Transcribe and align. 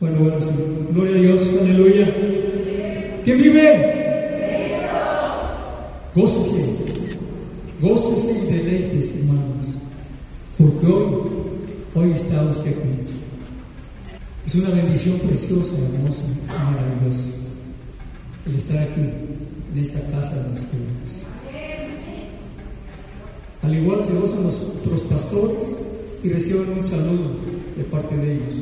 Bueno, 0.00 0.20
bueno, 0.20 0.40
sí. 0.40 0.50
Gloria 0.92 1.16
a 1.16 1.20
Dios, 1.20 1.54
aleluya. 1.60 2.14
¿Quién 3.24 3.38
vive? 3.38 3.98
Gócese, 6.14 6.64
gócese 7.80 8.32
y 8.32 8.52
deleites, 8.52 9.12
hermanos, 9.16 9.66
porque 10.56 10.86
hoy, 10.86 11.14
hoy 11.96 12.12
está 12.12 12.42
usted 12.44 12.70
aquí. 12.70 13.06
Es 14.46 14.54
una 14.54 14.70
bendición 14.70 15.18
preciosa, 15.18 15.74
hermosa, 15.76 16.24
maravillosa, 16.46 17.30
el 18.46 18.54
estar 18.54 18.78
aquí, 18.78 19.00
en 19.00 19.78
esta 19.78 20.00
casa 20.12 20.36
de 20.36 20.50
los 20.50 20.60
Dios. 20.60 21.18
Al 23.62 23.76
igual 23.76 24.04
se 24.04 24.14
gozan 24.14 24.44
los 24.44 24.60
otros 24.60 25.02
pastores 25.02 25.76
y 26.22 26.28
reciben 26.28 26.72
un 26.78 26.84
saludo 26.84 27.30
de 27.76 27.82
parte 27.84 28.16
de 28.16 28.34
ellos. 28.34 28.54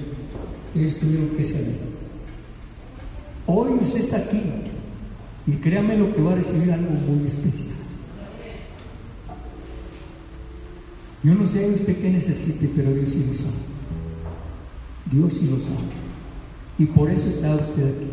Ellos 0.77 0.97
tuvieron 0.97 1.29
que 1.31 1.45
salir. 1.45 1.77
Hoy 3.47 3.79
usted 3.81 4.01
está 4.01 4.19
aquí 4.19 4.43
y 5.47 5.53
créame 5.53 5.97
lo 5.97 6.13
que 6.13 6.21
va 6.21 6.33
a 6.33 6.35
recibir 6.35 6.73
algo 6.73 6.91
muy 6.91 7.27
especial. 7.27 7.77
Yo 11.23 11.35
no 11.35 11.47
sé 11.47 11.69
usted 11.71 11.99
qué 11.99 12.11
necesite, 12.11 12.71
pero 12.77 12.93
Dios 12.93 13.11
sí 13.11 13.25
lo 13.27 13.35
sabe. 13.35 13.51
Dios 15.11 15.35
sí 15.35 15.49
lo 15.51 15.59
sabe. 15.59 15.89
Y 16.79 16.87
por 16.87 17.11
eso 17.11 17.29
está 17.29 17.55
usted 17.55 17.85
aquí. 17.85 18.07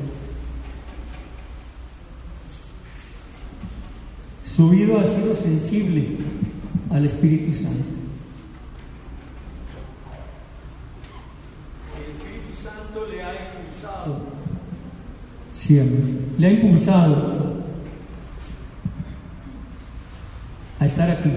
Su 4.45 4.69
vida 4.69 5.01
ha 5.01 5.05
sido 5.05 5.35
sensible 5.35 6.17
al 6.91 7.05
Espíritu 7.05 7.53
Santo. 7.53 7.83
El 11.97 12.11
Espíritu 12.11 12.55
Santo 12.55 13.07
le 13.07 13.23
ha 13.23 13.33
impulsado. 13.33 14.19
Le 16.37 16.47
ha 16.47 16.51
impulsado 16.51 17.63
a 20.79 20.85
estar 20.85 21.09
aquí. 21.09 21.31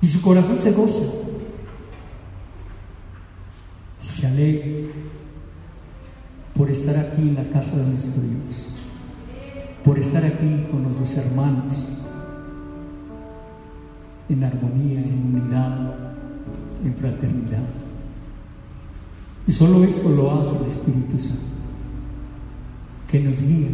Y 0.00 0.06
su 0.06 0.22
corazón 0.22 0.56
se 0.58 0.72
goza, 0.72 1.04
se 3.98 4.26
alegra 4.26 4.92
por 6.54 6.70
estar 6.70 6.96
aquí 6.96 7.22
en 7.22 7.34
la 7.34 7.48
casa 7.50 7.76
de 7.76 7.90
nuestro 7.90 8.22
Dios 8.22 8.86
por 9.86 10.00
estar 10.00 10.24
aquí 10.24 10.66
con 10.68 10.82
nuestros 10.82 11.16
hermanos 11.16 11.74
en 14.28 14.42
armonía, 14.42 14.98
en 14.98 15.32
unidad, 15.32 15.94
en 16.84 16.94
fraternidad. 16.96 17.85
Y 19.46 19.52
solo 19.52 19.84
esto 19.84 20.08
lo 20.08 20.32
hace 20.32 20.56
el 20.56 20.66
Espíritu 20.66 21.18
Santo, 21.20 21.42
que 23.06 23.20
nos 23.20 23.40
guía. 23.40 23.68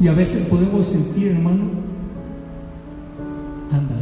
Y 0.00 0.08
a 0.08 0.12
veces 0.12 0.42
podemos 0.42 0.86
sentir, 0.86 1.28
hermano, 1.28 1.64
anda, 3.70 3.94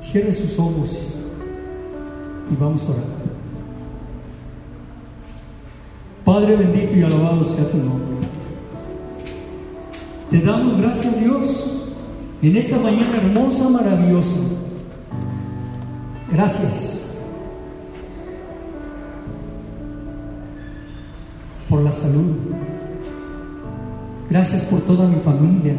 Cierre 0.00 0.32
sus 0.32 0.58
ojos 0.58 1.08
y 2.50 2.56
vamos 2.56 2.82
a 2.84 2.90
orar. 2.90 3.04
Padre 6.24 6.56
bendito 6.56 6.96
y 6.96 7.02
alabado 7.02 7.44
sea 7.44 7.68
tu 7.70 7.76
nombre. 7.76 8.28
Te 10.30 10.40
damos 10.40 10.80
gracias 10.80 11.20
Dios 11.20 11.85
en 12.48 12.56
esta 12.56 12.78
mañana 12.78 13.16
hermosa, 13.16 13.68
maravillosa. 13.68 14.38
Gracias 16.30 17.02
por 21.68 21.82
la 21.82 21.90
salud. 21.90 22.36
Gracias 24.30 24.64
por 24.64 24.80
toda 24.82 25.08
mi 25.08 25.16
familia. 25.16 25.74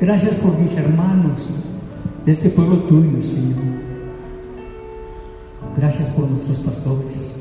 Gracias 0.00 0.34
por 0.36 0.58
mis 0.58 0.76
hermanos 0.76 1.48
de 2.26 2.32
este 2.32 2.50
pueblo 2.50 2.80
tuyo, 2.80 3.22
Señor. 3.22 3.62
Gracias 5.76 6.08
por 6.10 6.28
nuestros 6.28 6.58
pastores. 6.60 7.36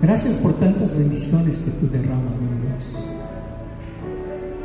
Gracias 0.00 0.36
por 0.36 0.52
tantas 0.54 0.96
bendiciones 0.96 1.58
que 1.58 1.70
tú 1.72 1.88
derramas, 1.90 2.38
mi 2.40 2.68
Dios. 2.68 3.09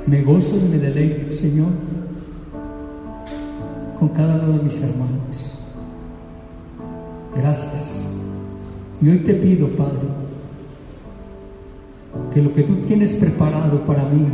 Me 0.08 0.22
gozo 0.22 0.58
y 0.58 0.70
me 0.70 0.78
deleito, 0.78 1.32
Señor, 1.32 1.70
con 4.00 4.10
cada 4.10 4.36
uno 4.36 4.58
de 4.58 4.64
mis 4.64 4.82
hermanos. 4.82 5.56
Gracias. 7.36 8.08
Y 9.02 9.10
hoy 9.10 9.20
te 9.20 9.34
pido, 9.34 9.68
Padre, 9.70 10.08
que 12.34 12.42
lo 12.42 12.54
que 12.54 12.64
tú 12.64 12.76
tienes 12.88 13.14
preparado 13.14 13.84
para 13.84 14.08
mí, 14.08 14.28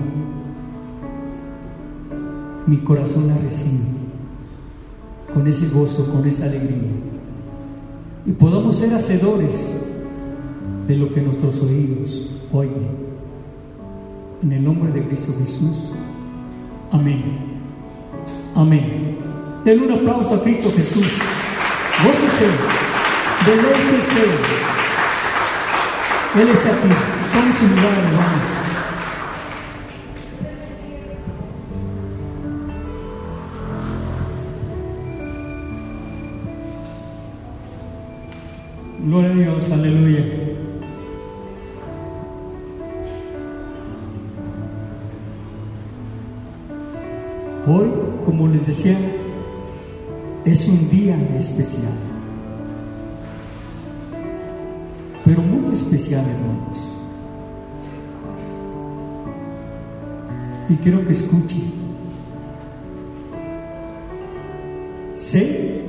mi 2.68 2.78
corazón 2.78 3.28
la 3.28 3.38
recibe 3.38 4.02
con 5.34 5.48
ese 5.48 5.68
gozo, 5.70 6.12
con 6.12 6.28
esa 6.28 6.46
alegría. 6.46 6.92
Y 8.26 8.32
podamos 8.34 8.76
ser 8.76 8.94
hacedores 8.94 9.74
de 10.88 10.96
lo 10.96 11.12
que 11.12 11.22
nuestros 11.22 11.62
oídos 11.62 12.40
oyen. 12.52 13.01
En 14.44 14.52
el 14.52 14.64
nombre 14.64 14.92
de 14.92 15.08
Cristo 15.08 15.34
Jesús. 15.40 15.92
Amén. 16.92 17.24
Amén. 18.56 19.18
Den 19.64 19.82
un 19.82 19.92
aplauso 19.92 20.36
a 20.36 20.44
Cristo 20.44 20.72
Jesús. 20.76 21.20
Gócese, 22.04 22.48
deleítese. 23.46 24.24
Él 26.42 26.50
está 26.50 26.70
aquí. 26.70 26.88
Tome 27.34 27.54
su 27.54 27.68
lugar, 27.68 28.00
hermanos. 28.00 28.62
Gloria 39.04 39.30
a 39.30 39.34
Dios, 39.34 39.72
aleluya. 39.72 40.41
Como 48.42 48.54
les 48.54 48.66
decía, 48.66 48.98
es 50.46 50.68
un 50.68 50.90
día 50.90 51.16
especial, 51.38 51.94
pero 55.24 55.44
muy 55.44 55.72
especial, 55.72 56.26
hermanos. 56.28 56.80
Y 60.70 60.76
quiero 60.78 61.06
que 61.06 61.12
escuchen. 61.12 61.72
Sé 65.14 65.84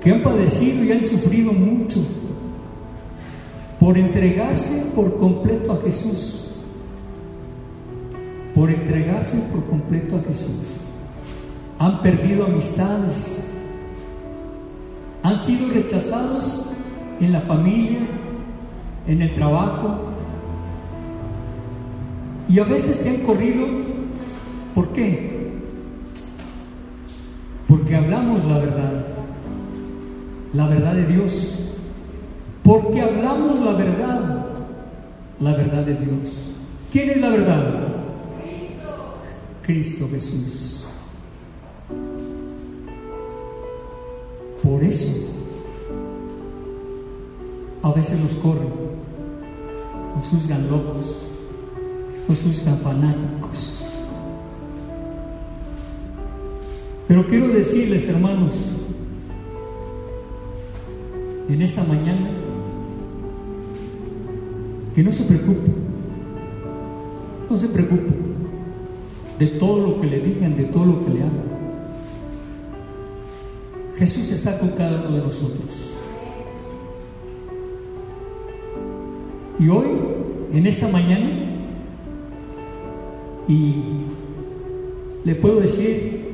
que 0.00 0.12
han 0.12 0.22
padecido 0.22 0.84
y 0.84 0.92
han 0.92 1.02
sufrido 1.02 1.52
mucho 1.52 2.04
por 3.80 3.98
entregarse 3.98 4.92
por 4.94 5.16
completo 5.16 5.72
a 5.72 5.76
Jesús 5.78 6.50
por 8.54 8.70
entregarse 8.70 9.38
por 9.52 9.64
completo 9.66 10.16
a 10.16 10.22
Jesús. 10.28 10.89
Han 11.80 12.02
perdido 12.02 12.44
amistades, 12.44 13.42
han 15.22 15.34
sido 15.36 15.72
rechazados 15.72 16.72
en 17.20 17.32
la 17.32 17.40
familia, 17.40 18.00
en 19.06 19.22
el 19.22 19.32
trabajo, 19.32 19.98
y 22.50 22.58
a 22.58 22.64
veces 22.64 23.02
te 23.02 23.08
han 23.08 23.16
corrido. 23.18 23.66
¿Por 24.74 24.88
qué? 24.92 25.52
Porque 27.66 27.96
hablamos 27.96 28.44
la 28.44 28.58
verdad, 28.58 29.06
la 30.52 30.66
verdad 30.66 30.94
de 30.94 31.06
Dios. 31.06 31.78
Porque 32.62 33.00
hablamos 33.00 33.58
la 33.60 33.72
verdad, 33.72 34.46
la 35.40 35.52
verdad 35.54 35.84
de 35.86 35.94
Dios. 35.94 36.52
¿Quién 36.92 37.10
es 37.10 37.20
la 37.22 37.30
verdad? 37.30 37.88
Cristo 39.62 40.08
Jesús. 40.10 40.79
A 47.82 47.92
veces 47.92 48.18
nos 48.20 48.34
corren, 48.34 48.72
nos 50.16 50.26
juzgan 50.26 50.68
locos, 50.68 51.16
nos 52.28 52.42
juzgan 52.42 52.78
fanáticos. 52.78 53.86
Pero 57.06 57.24
quiero 57.28 57.48
decirles, 57.48 58.08
hermanos, 58.08 58.70
en 61.48 61.62
esta 61.62 61.84
mañana, 61.84 62.30
que 64.94 65.04
no 65.04 65.12
se 65.12 65.22
preocupen, 65.22 65.74
no 67.48 67.56
se 67.56 67.68
preocupen 67.68 68.16
de 69.38 69.46
todo 69.46 69.86
lo 69.86 70.00
que 70.00 70.06
le 70.08 70.20
digan, 70.20 70.56
de 70.56 70.64
todo 70.64 70.84
lo 70.84 71.04
que 71.04 71.10
le 71.12 71.20
hagan. 71.20 71.49
Jesús 74.00 74.30
está 74.30 74.58
con 74.58 74.70
cada 74.70 74.98
uno 74.98 75.18
de 75.18 75.22
nosotros. 75.24 75.90
Y 79.58 79.68
hoy, 79.68 79.88
en 80.54 80.66
esta 80.66 80.88
mañana, 80.88 81.28
y 83.46 83.74
le 85.22 85.34
puedo 85.34 85.60
decir, 85.60 86.32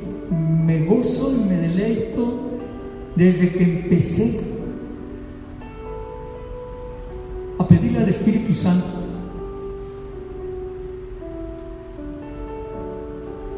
me 0.64 0.84
gozo 0.84 1.34
y 1.34 1.48
me 1.48 1.56
deleito 1.56 2.38
desde 3.16 3.50
que 3.50 3.64
empecé 3.64 4.40
a 7.58 7.66
pedirle 7.66 7.98
al 7.98 8.08
Espíritu 8.08 8.52
Santo 8.52 8.86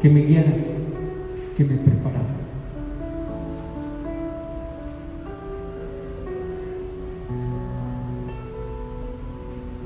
que 0.01 0.09
me 0.09 0.25
guiara, 0.25 0.55
que 1.55 1.65
me 1.65 1.77
preparara. 1.77 2.38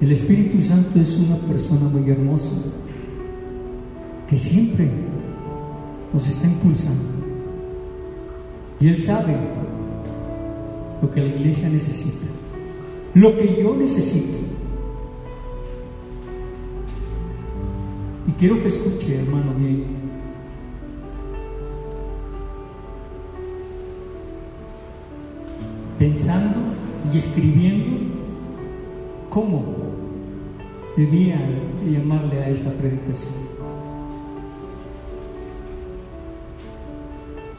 El 0.02 0.10
Espíritu 0.10 0.60
Santo 0.60 1.00
es 1.00 1.16
una 1.16 1.36
persona 1.36 1.88
muy 1.88 2.10
hermosa 2.10 2.56
que 4.26 4.36
siempre 4.36 4.90
nos 6.12 6.26
está 6.26 6.48
impulsando. 6.48 7.04
Y 8.80 8.88
Él 8.88 8.98
sabe 8.98 9.36
lo 11.00 11.08
que 11.08 11.20
la 11.20 11.28
iglesia 11.28 11.68
necesita, 11.68 12.26
lo 13.14 13.36
que 13.36 13.62
yo 13.62 13.76
necesito. 13.76 14.38
Y 18.26 18.32
quiero 18.32 18.58
que 18.58 18.66
escuche, 18.66 19.20
hermano, 19.20 19.54
bien. 19.56 19.84
Pensando 25.96 26.56
y 27.14 27.18
escribiendo 27.18 27.98
cómo 29.30 29.81
debía 30.96 31.38
llamarle 31.86 32.42
a 32.42 32.48
esta 32.48 32.70
predicación. 32.70 33.32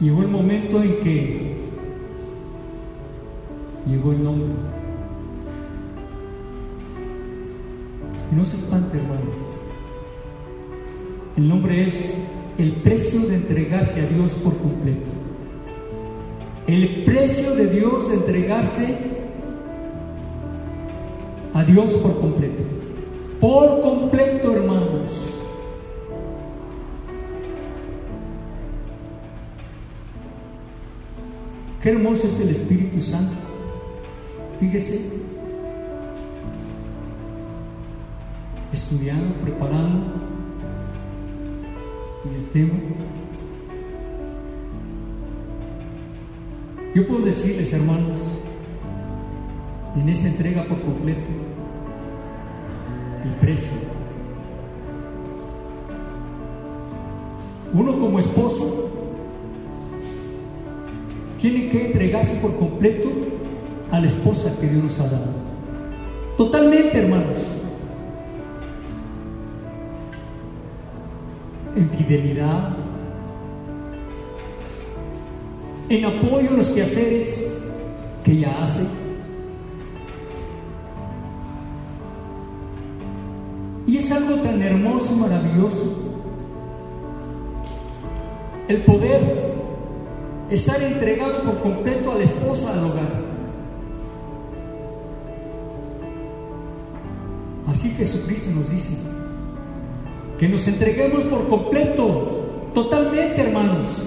Llegó 0.00 0.22
el 0.22 0.28
momento 0.28 0.82
en 0.82 1.00
que 1.00 1.56
llegó 3.86 4.12
el 4.12 4.24
nombre. 4.24 4.48
Y 8.32 8.34
no 8.34 8.44
se 8.44 8.56
espante, 8.56 8.98
hermano. 8.98 9.22
El 11.36 11.48
nombre 11.48 11.86
es 11.86 12.18
el 12.58 12.76
precio 12.76 13.20
de 13.20 13.36
entregarse 13.36 14.00
a 14.00 14.06
Dios 14.06 14.34
por 14.34 14.56
completo. 14.58 15.10
El 16.66 17.04
precio 17.04 17.54
de 17.54 17.66
Dios 17.66 18.08
de 18.08 18.14
entregarse 18.14 18.96
a 21.52 21.64
Dios 21.64 21.94
por 21.94 22.20
completo. 22.20 22.83
Por 23.44 23.82
completo, 23.82 24.54
hermanos. 24.54 25.34
Qué 31.82 31.90
hermoso 31.90 32.26
es 32.26 32.40
el 32.40 32.48
Espíritu 32.48 33.02
Santo. 33.02 33.34
Fíjese, 34.58 34.98
estudiando, 38.72 39.34
preparando 39.42 40.06
el 42.34 42.48
tema. 42.48 42.78
Yo 46.94 47.06
puedo 47.06 47.26
decirles, 47.26 47.74
hermanos, 47.74 48.16
en 49.96 50.08
esa 50.08 50.28
entrega 50.28 50.64
por 50.64 50.80
completo, 50.80 51.30
el 53.24 53.30
precio. 53.40 53.72
Uno 57.72 57.98
como 57.98 58.18
esposo 58.18 58.90
tiene 61.40 61.68
que 61.68 61.86
entregarse 61.86 62.36
por 62.36 62.56
completo 62.56 63.10
a 63.90 63.98
la 64.00 64.06
esposa 64.06 64.54
que 64.60 64.68
Dios 64.68 64.82
nos 64.84 65.00
ha 65.00 65.08
dado. 65.08 65.26
Totalmente, 66.36 66.98
hermanos. 66.98 67.58
En 71.76 71.90
fidelidad, 71.90 72.76
en 75.88 76.04
apoyo 76.04 76.50
a 76.50 76.54
los 76.54 76.70
quehaceres 76.70 77.52
que 78.22 78.32
ella 78.32 78.62
hace. 78.62 79.03
Es 84.04 84.12
algo 84.12 84.36
tan 84.42 84.60
hermoso 84.60 85.16
maravilloso 85.16 85.90
el 88.68 88.84
poder 88.84 89.54
estar 90.50 90.82
entregado 90.82 91.42
por 91.42 91.60
completo 91.60 92.12
a 92.12 92.16
la 92.16 92.24
esposa 92.24 92.72
al 92.74 92.84
hogar. 92.84 93.24
Así 97.66 97.90
Jesucristo 97.90 98.50
nos 98.54 98.70
dice 98.70 98.94
que 100.38 100.48
nos 100.48 100.68
entreguemos 100.68 101.24
por 101.24 101.48
completo, 101.48 102.70
totalmente 102.74 103.40
hermanos. 103.40 104.02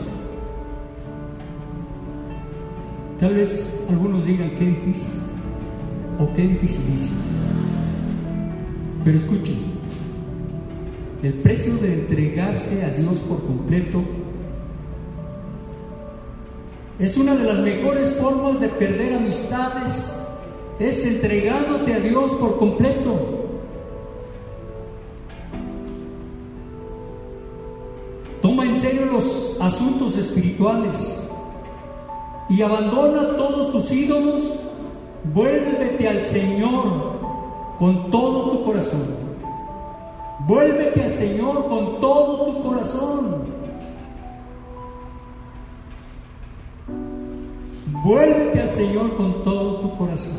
Tal 3.20 3.34
vez 3.34 3.84
algunos 3.90 4.26
digan 4.26 4.52
qué 4.52 4.66
difícil 4.66 5.14
o 6.20 6.32
qué 6.34 6.44
dificilísimo. 6.44 7.18
Pero 9.04 9.16
escuchen, 9.16 9.76
el 11.24 11.34
precio 11.36 11.75
de 11.78 11.94
entregarse 11.94 12.84
a 12.86 12.90
Dios 12.90 13.19
por 13.19 13.42
completo 13.44 14.04
es 17.00 17.16
una 17.18 17.36
de 17.36 17.44
las 17.44 17.60
mejores 17.60 18.16
formas 18.16 18.60
de 18.60 18.69
perder 18.69 19.14
amistades, 19.14 20.16
es 20.80 21.06
entregándote 21.06 21.94
a 21.94 22.00
Dios 22.00 22.34
por 22.34 22.58
completo. 22.58 23.14
Toma 28.42 28.66
en 28.66 28.75
serio 28.75 29.06
los 29.06 29.58
asuntos 29.62 30.18
espirituales 30.18 31.30
y 32.50 32.62
abandona 32.63 33.36
todos 33.36 33.70
tus 33.70 33.91
ídolos. 33.91 34.56
Vuélvete 35.34 36.08
al 36.08 36.24
Señor 36.24 37.20
con 37.77 38.10
todo 38.10 38.51
tu 38.51 38.63
corazón. 38.63 39.16
Vuélvete 40.48 41.04
al 41.04 41.13
Señor 41.13 41.68
con 41.68 42.00
todo 42.00 42.46
tu 42.46 42.62
corazón. 42.63 43.44
Vuélvete 48.01 48.62
al 48.62 48.72
Señor 48.72 49.18
con 49.18 49.44
todo 49.44 49.82
tu 49.82 49.98
corazón. 49.98 50.38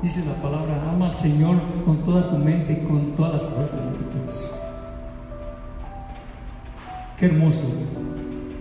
Dice 0.00 0.24
la 0.24 0.40
palabra, 0.40 0.90
ama 0.90 1.08
al 1.08 1.18
Señor 1.18 1.56
con 1.84 1.98
toda 2.04 2.30
tu 2.30 2.38
mente 2.38 2.72
y 2.72 2.86
con 2.86 3.14
todas 3.14 3.32
las 3.34 3.46
fuerzas 3.46 3.78
de 3.78 3.98
tu 3.98 4.18
corazón. 4.18 4.50
Qué 7.18 7.26
hermoso 7.26 7.64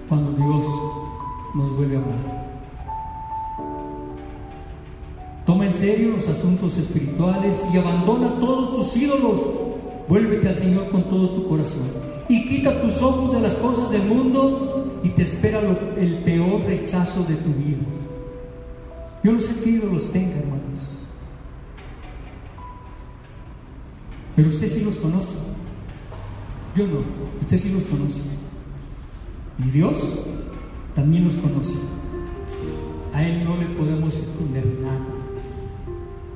cuando 0.09 0.31
Dios 0.31 0.65
nos 1.53 1.73
vuelve 1.77 1.95
a 1.95 1.99
hablar. 1.99 2.44
Toma 5.45 5.67
en 5.67 5.73
serio 5.73 6.11
los 6.11 6.27
asuntos 6.27 6.77
espirituales 6.77 7.67
y 7.73 7.77
abandona 7.77 8.39
todos 8.39 8.71
tus 8.71 8.95
ídolos. 8.97 9.45
Vuélvete 10.07 10.49
al 10.49 10.57
Señor 10.57 10.89
con 10.89 11.07
todo 11.09 11.29
tu 11.31 11.47
corazón 11.47 11.83
y 12.27 12.45
quita 12.45 12.81
tus 12.81 13.01
ojos 13.01 13.33
de 13.33 13.41
las 13.41 13.55
cosas 13.55 13.91
del 13.91 14.03
mundo 14.03 14.99
y 15.03 15.09
te 15.09 15.21
espera 15.21 15.59
el 15.97 16.23
peor 16.23 16.61
rechazo 16.61 17.23
de 17.23 17.35
tu 17.35 17.49
vida. 17.53 17.83
Yo 19.23 19.31
no 19.31 19.39
sé 19.39 19.53
qué 19.63 19.71
los 19.77 20.11
tenga, 20.11 20.35
hermanos. 20.35 20.79
Pero 24.35 24.49
usted 24.49 24.67
sí 24.67 24.81
los 24.81 24.97
conoce. 24.97 25.35
Yo 26.75 26.85
no, 26.87 26.99
usted 27.41 27.57
sí 27.57 27.69
los 27.69 27.83
conoce. 27.85 28.21
Y 29.65 29.69
Dios 29.69 30.19
también 30.93 31.25
los 31.25 31.35
conoce. 31.37 31.79
A 33.13 33.23
Él 33.23 33.45
no 33.45 33.55
le 33.55 33.65
podemos 33.65 34.15
esconder 34.15 34.65
nada, 34.81 34.99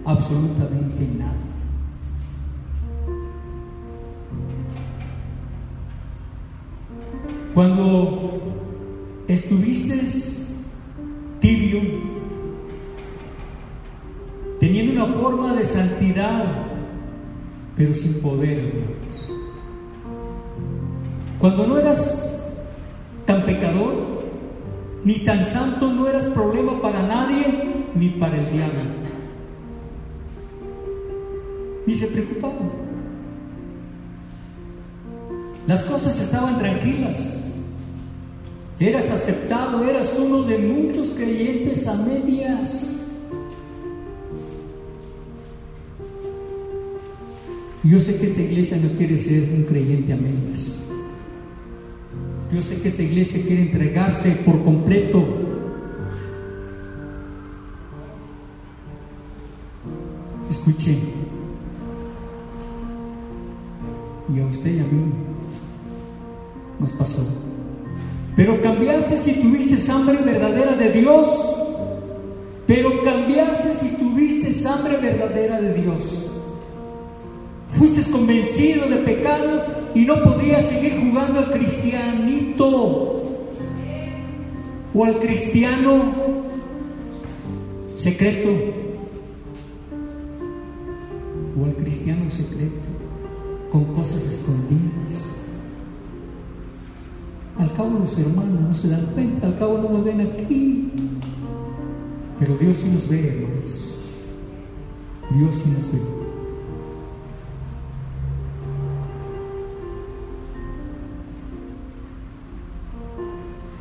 absolutamente 0.06 1.08
nada. 1.18 1.34
Cuando 7.53 8.41
estuviste 9.27 10.06
tibio, 11.39 11.82
teniendo 14.60 15.03
una 15.03 15.13
forma 15.13 15.53
de 15.53 15.65
santidad 15.65 16.70
pero 17.79 17.94
sin 17.94 18.22
poder, 18.22 18.60
hermanos. 18.60 19.32
Cuando 21.39 21.65
no 21.65 21.77
eras 21.77 22.41
tan 23.25 23.46
pecador, 23.46 23.96
ni 25.06 25.24
tan 25.24 25.46
santo, 25.46 25.89
no 25.89 26.06
eras 26.10 26.25
problema 26.27 26.82
para 26.82 27.01
nadie, 27.03 27.86
ni 27.96 28.10
para 28.10 28.38
el 28.38 28.51
diablo. 28.51 28.82
Ni 31.89 31.96
se. 31.96 32.08
Las 35.65 35.84
cosas 35.86 36.19
estaban 36.22 36.60
tranquilas. 36.60 37.36
Eras 38.79 39.10
aceptado, 39.10 39.84
eras 39.84 40.15
uno 40.19 40.43
de 40.43 40.60
muchos 40.60 41.10
creyentes 41.10 41.88
a 41.88 41.96
medias. 41.96 42.96
Yo 47.84 48.00
sé 48.00 48.17
que 48.17 48.25
esta 48.27 48.41
iglesia 48.41 48.77
no 48.77 48.89
quiere 48.96 49.17
ser 49.17 49.50
un 49.51 49.63
creyente 49.63 50.13
a 50.13 50.15
medias. 50.15 50.77
Yo 52.53 52.62
sé 52.62 52.79
que 52.84 52.89
esta 52.89 53.01
iglesia 53.01 53.41
quiere 53.41 53.63
entregarse 53.63 54.29
por 54.46 54.63
completo. 54.63 55.25
Escuche. 60.51 61.19
Y 64.33 64.39
a 64.39 64.45
usted 64.45 64.75
y 64.75 64.79
a 64.79 64.83
mí 64.83 65.12
nos 66.79 66.91
pasó. 66.93 67.21
Pero 68.36 68.62
cambiaste 68.62 69.17
si 69.17 69.33
tuviste 69.33 69.91
hambre 69.91 70.17
verdadera 70.24 70.75
de 70.75 70.91
Dios. 70.91 71.27
Pero 72.67 73.01
cambiaste 73.01 73.74
si 73.74 73.89
tuviste 73.98 74.67
hambre 74.67 74.98
verdadera 74.98 75.59
de 75.59 75.74
Dios. 75.74 76.31
Fuiste 77.69 78.09
convencido 78.12 78.88
de 78.88 78.98
pecado 78.98 79.63
y 79.95 80.01
no 80.01 80.21
podías 80.24 80.65
seguir 80.65 81.00
jugando 81.00 81.39
al 81.39 81.51
cristianito 81.51 83.24
o 84.93 85.05
al 85.05 85.17
cristiano 85.19 86.13
secreto 87.95 88.50
o 91.59 91.65
al 91.65 91.75
cristiano 91.75 92.29
secreto 92.29 92.99
con 93.72 93.86
cosas 93.94 94.24
escondidas. 94.24 95.34
Al 97.58 97.74
cabo 97.74 98.00
los 98.00 98.18
hermanos 98.18 98.62
no 98.62 98.74
se 98.74 98.90
dan 98.90 99.06
cuenta, 99.14 99.48
al 99.48 99.58
cabo 99.60 99.78
no 99.80 99.90
lo 99.98 100.04
ven 100.04 100.22
aquí. 100.22 100.92
Pero 102.40 102.58
Dios 102.58 102.78
sí 102.78 102.90
nos 102.90 103.10
ve, 103.10 103.28
hermanos. 103.28 103.98
Dios 105.32 105.56
sí 105.58 105.70
nos 105.70 105.92
ve. 105.92 106.00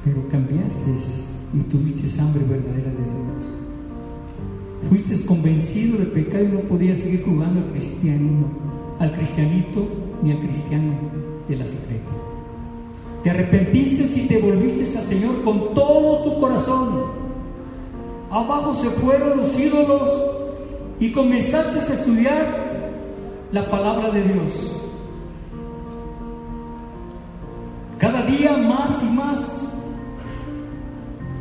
Pero 0.04 0.28
cambiaste 0.28 0.90
y 1.54 1.58
tuviste 1.60 2.20
hambre 2.20 2.44
verdadera 2.44 2.90
de 2.90 2.96
Dios. 2.96 3.54
Fuiste 4.88 5.24
convencido 5.24 5.98
de 5.98 6.06
pecado 6.06 6.44
y 6.44 6.48
no 6.48 6.60
podías 6.60 6.98
seguir 6.98 7.24
jugando 7.24 7.60
al 7.60 7.70
cristiano, 7.70 8.67
al 8.98 9.12
cristianito 9.12 9.86
ni 10.22 10.32
al 10.32 10.40
cristiano 10.40 10.92
de 11.48 11.56
la 11.56 11.66
secreta. 11.66 12.12
Te 13.22 13.30
arrepentiste 13.30 14.04
y 14.18 14.26
te 14.26 14.38
volviste 14.38 14.82
al 14.98 15.06
Señor 15.06 15.42
con 15.42 15.74
todo 15.74 16.24
tu 16.24 16.40
corazón. 16.40 17.04
Abajo 18.30 18.74
se 18.74 18.88
fueron 18.90 19.38
los 19.38 19.58
ídolos 19.58 20.22
y 21.00 21.10
comenzaste 21.10 21.78
a 21.78 21.94
estudiar 21.94 22.92
la 23.52 23.68
palabra 23.68 24.10
de 24.10 24.22
Dios. 24.22 24.76
Cada 27.98 28.22
día 28.22 28.56
más 28.56 29.02
y 29.02 29.06
más. 29.06 29.72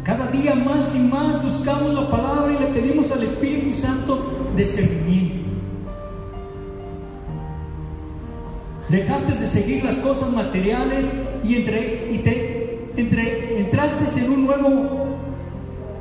Cada 0.03 0.27
día 0.27 0.55
más 0.55 0.95
y 0.95 0.99
más 0.99 1.41
buscamos 1.43 1.93
la 1.93 2.09
palabra 2.09 2.53
y 2.53 2.59
le 2.59 2.67
pedimos 2.67 3.11
al 3.11 3.23
Espíritu 3.23 3.73
Santo 3.73 4.19
discernimiento. 4.55 5.26
Dejaste 8.89 9.33
de 9.33 9.47
seguir 9.47 9.83
las 9.83 9.95
cosas 9.95 10.31
materiales 10.31 11.11
y, 11.43 11.55
entre, 11.55 12.11
y 12.11 12.19
te, 12.19 12.79
entre, 12.95 13.59
entraste 13.59 14.19
en 14.19 14.31
un 14.31 14.45
nuevo 14.45 15.07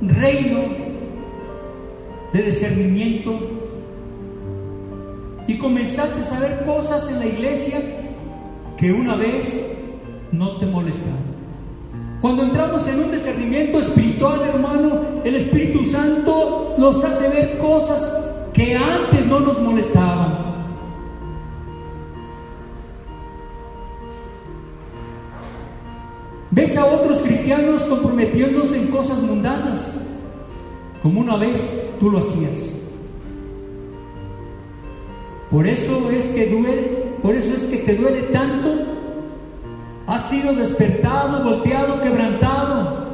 reino 0.02 0.60
de 2.32 2.42
discernimiento 2.42 3.38
y 5.48 5.58
comenzaste 5.58 6.20
a 6.20 6.24
saber 6.24 6.64
cosas 6.64 7.08
en 7.08 7.18
la 7.18 7.26
iglesia 7.26 7.80
que 8.76 8.92
una 8.92 9.16
vez 9.16 9.64
no 10.32 10.56
te 10.58 10.66
molestaron. 10.66 11.36
Cuando 12.20 12.44
entramos 12.44 12.86
en 12.88 13.00
un 13.00 13.10
discernimiento 13.10 13.78
espiritual, 13.78 14.42
hermano, 14.42 15.22
el 15.24 15.34
Espíritu 15.34 15.84
Santo 15.84 16.74
nos 16.78 17.04
hace 17.04 17.28
ver 17.28 17.58
cosas 17.58 18.12
que 18.52 18.74
antes 18.74 19.26
no 19.26 19.40
nos 19.40 19.60
molestaban. 19.60 20.45
Ves 26.56 26.74
a 26.78 26.86
otros 26.86 27.18
cristianos 27.18 27.84
comprometiéndose 27.84 28.78
en 28.78 28.86
cosas 28.86 29.20
mundanas, 29.20 29.94
como 31.02 31.20
una 31.20 31.36
vez 31.36 31.94
tú 32.00 32.10
lo 32.10 32.16
hacías. 32.16 32.80
Por 35.50 35.66
eso 35.66 36.10
es 36.10 36.28
que 36.28 36.46
duele, 36.46 37.12
por 37.20 37.34
eso 37.34 37.52
es 37.52 37.64
que 37.64 37.76
te 37.76 37.94
duele 37.94 38.22
tanto. 38.32 38.74
Has 40.06 40.30
sido 40.30 40.54
despertado, 40.54 41.44
volteado, 41.44 42.00
quebrantado 42.00 43.04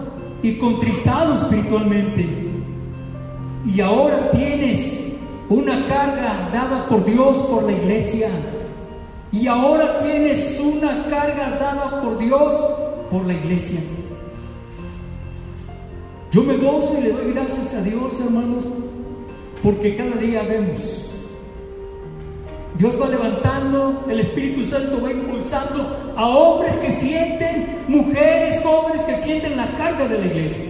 y 0.40 0.56
contristado 0.58 1.34
espiritualmente. 1.34 2.48
Y 3.66 3.80
ahora 3.80 4.30
tienes 4.30 5.16
una 5.48 5.84
carga 5.88 6.48
dada 6.52 6.86
por 6.86 7.04
Dios 7.04 7.38
por 7.38 7.64
la 7.64 7.72
iglesia. 7.72 8.28
Y 9.32 9.48
ahora 9.48 9.98
tienes 10.00 10.60
una 10.60 11.08
carga 11.08 11.58
dada 11.58 12.00
por 12.02 12.18
Dios 12.18 12.54
por 13.12 13.26
la 13.26 13.34
iglesia. 13.34 13.78
Yo 16.32 16.42
me 16.42 16.56
gozo 16.56 16.96
y 16.98 17.02
le 17.02 17.12
doy 17.12 17.32
gracias 17.34 17.74
a 17.74 17.82
Dios, 17.82 18.18
hermanos, 18.18 18.64
porque 19.62 19.94
cada 19.94 20.16
día 20.16 20.42
vemos. 20.44 21.10
Dios 22.78 22.98
va 22.98 23.08
levantando, 23.10 24.06
el 24.08 24.18
Espíritu 24.20 24.64
Santo 24.64 24.98
va 25.02 25.12
impulsando 25.12 26.14
a 26.16 26.26
hombres 26.26 26.74
que 26.78 26.90
sienten, 26.90 27.84
mujeres, 27.86 28.62
jóvenes 28.64 29.02
que 29.02 29.14
sienten 29.16 29.58
la 29.58 29.66
carga 29.74 30.08
de 30.08 30.18
la 30.18 30.26
iglesia. 30.26 30.64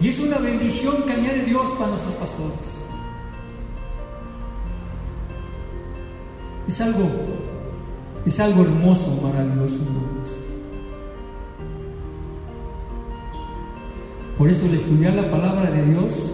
Y 0.00 0.08
es 0.08 0.18
una 0.18 0.38
bendición 0.38 1.02
que 1.06 1.12
añade 1.12 1.42
Dios 1.44 1.70
para 1.74 1.90
nuestros 1.90 2.14
pastores. 2.14 2.81
Es 6.66 6.80
algo, 6.80 7.10
es 8.24 8.40
algo 8.40 8.62
hermoso, 8.62 9.20
maravilloso. 9.22 9.80
Por 14.38 14.48
eso 14.48 14.66
el 14.66 14.74
estudiar 14.74 15.14
la 15.14 15.30
palabra 15.30 15.70
de 15.70 15.84
Dios 15.84 16.32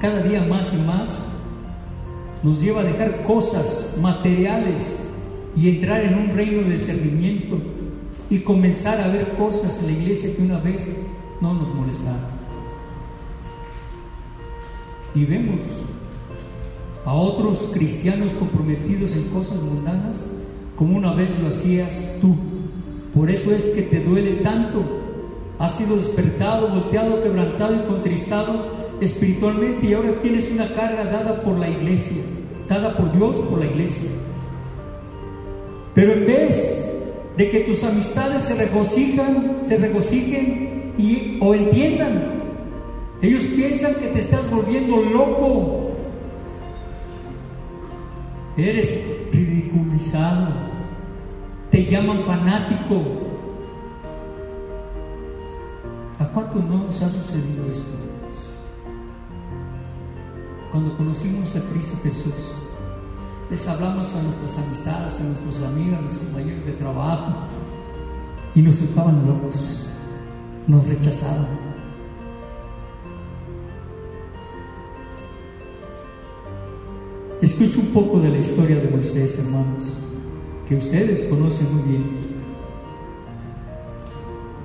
cada 0.00 0.22
día 0.22 0.42
más 0.42 0.72
y 0.72 0.76
más 0.78 1.24
nos 2.42 2.60
lleva 2.60 2.80
a 2.80 2.84
dejar 2.84 3.22
cosas 3.24 3.94
materiales 4.00 5.08
y 5.54 5.68
entrar 5.68 6.02
en 6.04 6.14
un 6.14 6.30
reino 6.30 6.62
de 6.62 6.70
discernimiento 6.70 7.58
y 8.30 8.38
comenzar 8.40 9.00
a 9.00 9.08
ver 9.08 9.28
cosas 9.36 9.78
en 9.80 9.86
la 9.86 9.92
iglesia 9.92 10.34
que 10.34 10.42
una 10.42 10.58
vez 10.58 10.90
no 11.40 11.54
nos 11.54 11.72
molestaron. 11.74 12.42
Y 15.14 15.24
vemos 15.24 15.62
a 17.04 17.14
otros 17.14 17.70
cristianos 17.72 18.32
comprometidos 18.32 19.14
en 19.14 19.24
cosas 19.24 19.60
mundanas 19.62 20.26
como 20.76 20.96
una 20.96 21.14
vez 21.14 21.38
lo 21.40 21.48
hacías 21.48 22.18
tú. 22.20 22.34
Por 23.14 23.30
eso 23.30 23.54
es 23.54 23.66
que 23.66 23.82
te 23.82 24.00
duele 24.00 24.42
tanto. 24.42 24.82
Has 25.58 25.76
sido 25.76 25.96
despertado, 25.96 26.68
volteado, 26.68 27.20
quebrantado 27.20 27.76
y 27.76 27.80
contristado 27.80 28.66
espiritualmente 29.00 29.86
y 29.86 29.94
ahora 29.94 30.20
tienes 30.22 30.50
una 30.50 30.72
carga 30.72 31.04
dada 31.04 31.42
por 31.42 31.58
la 31.58 31.68
iglesia, 31.68 32.22
dada 32.68 32.96
por 32.96 33.12
Dios 33.12 33.36
por 33.38 33.58
la 33.58 33.66
iglesia. 33.66 34.08
Pero 35.94 36.12
en 36.14 36.26
vez 36.26 36.82
de 37.36 37.48
que 37.48 37.60
tus 37.60 37.84
amistades 37.84 38.44
se 38.44 38.54
regocijan, 38.54 39.60
se 39.64 39.76
regocijen 39.76 40.94
y, 40.96 41.38
o 41.40 41.54
entiendan, 41.54 42.42
ellos 43.20 43.44
piensan 43.44 43.94
que 43.94 44.06
te 44.06 44.18
estás 44.18 44.50
volviendo 44.50 44.96
loco, 44.96 45.81
eres 48.56 49.28
ridiculizado, 49.32 50.48
te 51.70 51.84
llaman 51.86 52.24
fanático. 52.26 53.22
cuántos 56.32 56.64
no 56.64 56.84
nos 56.84 57.02
ha 57.02 57.10
sucedido 57.10 57.70
esto? 57.70 57.90
Cuando 60.70 60.96
conocimos 60.96 61.54
a 61.54 61.60
Cristo 61.70 61.98
Jesús, 62.02 62.54
les 63.50 63.68
hablamos 63.68 64.14
a 64.14 64.22
nuestras 64.22 64.58
amistades, 64.58 65.20
a 65.20 65.24
nuestros 65.24 65.62
amigos, 65.62 65.98
a 65.98 66.00
nuestros 66.00 66.26
compañeros 66.26 66.64
de 66.64 66.72
trabajo, 66.72 67.34
y 68.54 68.62
nos 68.62 68.80
dejaban 68.80 69.26
locos, 69.26 69.86
nos 70.66 70.88
rechazaban. 70.88 71.71
Escucho 77.42 77.80
un 77.80 77.86
poco 77.86 78.20
de 78.20 78.28
la 78.28 78.38
historia 78.38 78.76
de 78.76 78.88
Moisés, 78.88 79.36
hermanos, 79.36 79.92
que 80.64 80.76
ustedes 80.76 81.24
conocen 81.24 81.66
muy 81.74 81.82
bien. 81.90 82.04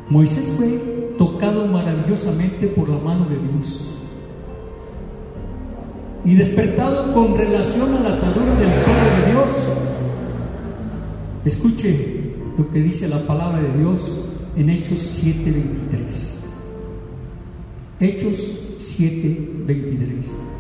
Moisés 0.10 0.53
fue 0.55 0.77
tocado 1.17 1.65
maravillosamente 1.65 2.67
por 2.67 2.88
la 2.88 3.00
mano 3.00 3.25
de 3.27 3.39
Dios 3.39 3.96
y 6.24 6.36
despertado 6.36 7.12
con 7.13 7.36
relación 7.36 7.96
a 7.96 8.00
la 8.00 8.15
atadura 8.15 8.53
del 8.53 8.69
pueblo 8.69 9.25
de 9.25 9.31
Dios. 9.31 9.69
Escuche 11.46 12.36
lo 12.60 12.69
que 12.69 12.79
dice 12.79 13.07
la 13.07 13.25
palabra 13.25 13.60
de 13.60 13.75
Dios 13.75 14.24
en 14.55 14.69
Hechos 14.69 15.00
7:23. 15.00 16.43
Hechos 18.00 18.60
7:23. 18.77 20.56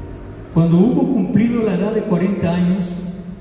Cuando 0.57 0.79
hubo 0.79 1.03
cumplido 1.13 1.61
la 1.61 1.75
edad 1.75 1.93
de 1.93 2.01
40 2.01 2.49
años, 2.49 2.91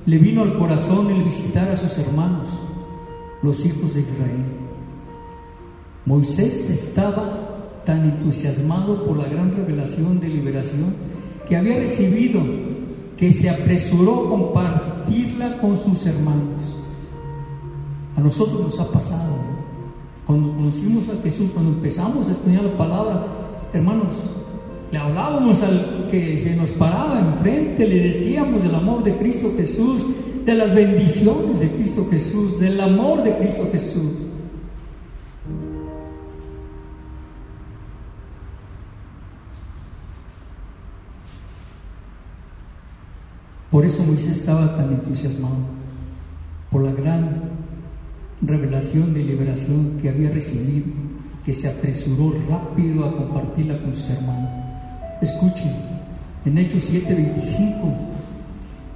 le 0.05 0.19
vino 0.19 0.43
al 0.43 0.59
corazón 0.59 1.11
el 1.11 1.23
visitar 1.23 1.67
a 1.71 1.75
sus 1.75 1.97
hermanos, 1.97 2.47
los 3.43 3.65
hijos 3.65 3.95
de 3.95 4.03
Israel. 4.03 4.45
Moisés 6.05 6.69
estaba 6.69 7.81
tan 7.87 8.05
entusiasmado 8.05 9.03
por 9.05 9.17
la 9.17 9.29
gran 9.29 9.51
revelación 9.51 10.21
de 10.21 10.29
liberación 10.29 10.95
que 11.49 11.57
había 11.57 11.79
recibido 11.79 12.43
que 13.17 13.33
se 13.33 13.49
apresuró 13.49 14.27
a 14.27 14.29
compartirla 14.29 15.57
con 15.57 15.75
sus 15.75 16.05
hermanos. 16.05 16.77
A 18.15 18.21
nosotros 18.21 18.61
nos 18.61 18.79
ha 18.79 18.93
pasado. 18.93 19.39
Cuando 20.27 20.55
conocimos 20.55 21.09
a 21.09 21.23
Jesús, 21.23 21.49
cuando 21.55 21.73
empezamos 21.73 22.29
a 22.29 22.33
estudiar 22.33 22.65
la 22.65 22.77
palabra, 22.77 23.27
hermanos, 23.73 24.13
le 24.93 24.99
hablábamos 24.99 25.63
al 25.63 26.07
que 26.11 26.39
se 26.39 26.55
nos 26.55 26.71
paraba 26.73 27.19
enfrente, 27.19 27.87
le 27.87 28.09
decíamos 28.09 28.63
del 28.63 28.75
amor 28.75 29.03
de 29.03 29.17
Cristo 29.17 29.53
Jesús, 29.57 30.05
de 30.45 30.55
las 30.55 30.75
bendiciones 30.75 31.59
de 31.59 31.69
Cristo 31.71 32.07
Jesús, 32.09 32.61
del 32.61 32.81
amor 32.81 33.23
de 33.25 33.37
Cristo 33.37 33.69
Jesús. 33.73 34.13
Por 43.73 43.85
eso 43.85 44.05
Moisés 44.05 44.39
estaba 44.39 44.77
tan 44.77 44.93
entusiasmado, 44.93 45.57
por 46.71 46.85
la 46.85 46.93
gran 46.93 47.43
revelación 48.41 49.13
de 49.13 49.25
liberación 49.25 49.99
que 50.01 50.09
había 50.09 50.31
recibido, 50.31 50.87
que 51.45 51.53
se 51.53 51.69
apresuró 51.69 52.33
rápido 52.49 53.05
a 53.05 53.17
compartirla 53.17 53.83
con 53.83 53.95
sus 53.95 54.11
hermanos. 54.11 54.66
Escuchen, 55.21 55.73
en 56.45 56.59
Hechos 56.59 56.91
7:25, 56.91 57.95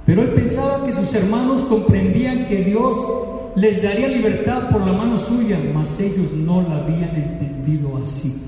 pero 0.05 0.21
él 0.23 0.33
pensaba 0.33 0.83
que 0.83 0.91
sus 0.91 1.13
hermanos 1.15 1.61
comprendían 1.63 2.45
que 2.45 2.63
Dios 2.63 2.95
les 3.55 3.81
daría 3.81 4.07
libertad 4.07 4.69
por 4.69 4.81
la 4.81 4.93
mano 4.93 5.17
suya, 5.17 5.59
mas 5.73 5.99
ellos 5.99 6.31
no 6.31 6.61
la 6.61 6.77
habían 6.77 7.15
entendido 7.15 7.97
así. 7.97 8.43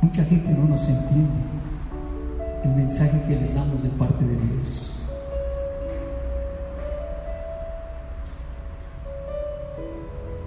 Mucha 0.00 0.24
gente 0.24 0.50
no 0.50 0.64
nos 0.68 0.88
entiende 0.88 1.42
el 2.64 2.70
mensaje 2.70 3.20
que 3.26 3.36
les 3.36 3.54
damos 3.54 3.82
de 3.82 3.88
parte 3.90 4.24
de 4.24 4.36
Dios. 4.36 4.94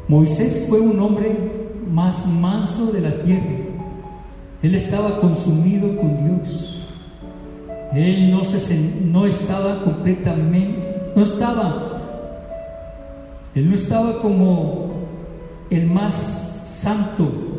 Moisés 0.08 0.65
fue 0.67 0.79
un 0.79 0.99
hombre 0.99 1.38
más 1.89 2.25
manso 2.27 2.91
de 2.91 3.01
la 3.01 3.23
tierra. 3.23 3.70
Él 4.62 4.76
estaba 4.76 5.19
consumido 5.19 5.95
con 5.97 6.26
Dios. 6.26 6.82
Él 7.93 8.32
no, 8.32 8.43
se, 8.43 8.78
no 9.06 9.26
estaba 9.26 9.84
completamente, 9.84 11.12
no 11.15 11.21
estaba, 11.21 12.02
él 13.54 13.69
no 13.69 13.76
estaba 13.76 14.21
como 14.21 14.91
el 15.69 15.88
más 15.88 16.62
santo 16.65 17.52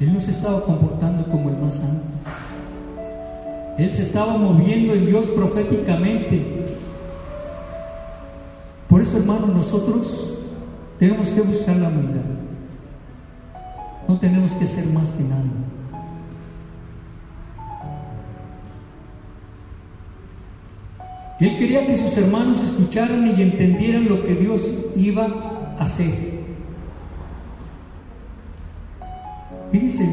él 0.00 0.14
no 0.14 0.20
se 0.20 0.30
estaba 0.30 0.64
comportando 0.64 1.28
como 1.28 1.50
el 1.50 1.58
más 1.58 1.74
santo. 1.74 2.06
Él 3.76 3.92
se 3.92 4.00
estaba 4.00 4.36
moviendo 4.38 4.94
en 4.94 5.06
Dios 5.06 5.28
proféticamente. 5.28 6.64
Por 8.88 9.02
eso, 9.02 9.18
hermanos, 9.18 9.50
nosotros 9.50 10.38
tenemos 10.98 11.28
que 11.28 11.42
buscar 11.42 11.76
la 11.76 11.88
humildad. 11.88 12.39
No 14.10 14.18
tenemos 14.18 14.50
que 14.56 14.66
ser 14.66 14.84
más 14.86 15.12
que 15.12 15.22
nadie. 15.22 15.52
Él 21.38 21.56
quería 21.56 21.86
que 21.86 21.94
sus 21.94 22.16
hermanos 22.16 22.60
escucharan 22.60 23.28
y 23.38 23.40
entendieran 23.40 24.08
lo 24.08 24.20
que 24.24 24.34
Dios 24.34 24.68
iba 24.96 25.26
a 25.78 25.84
hacer. 25.84 26.12
Fíjense. 29.70 30.04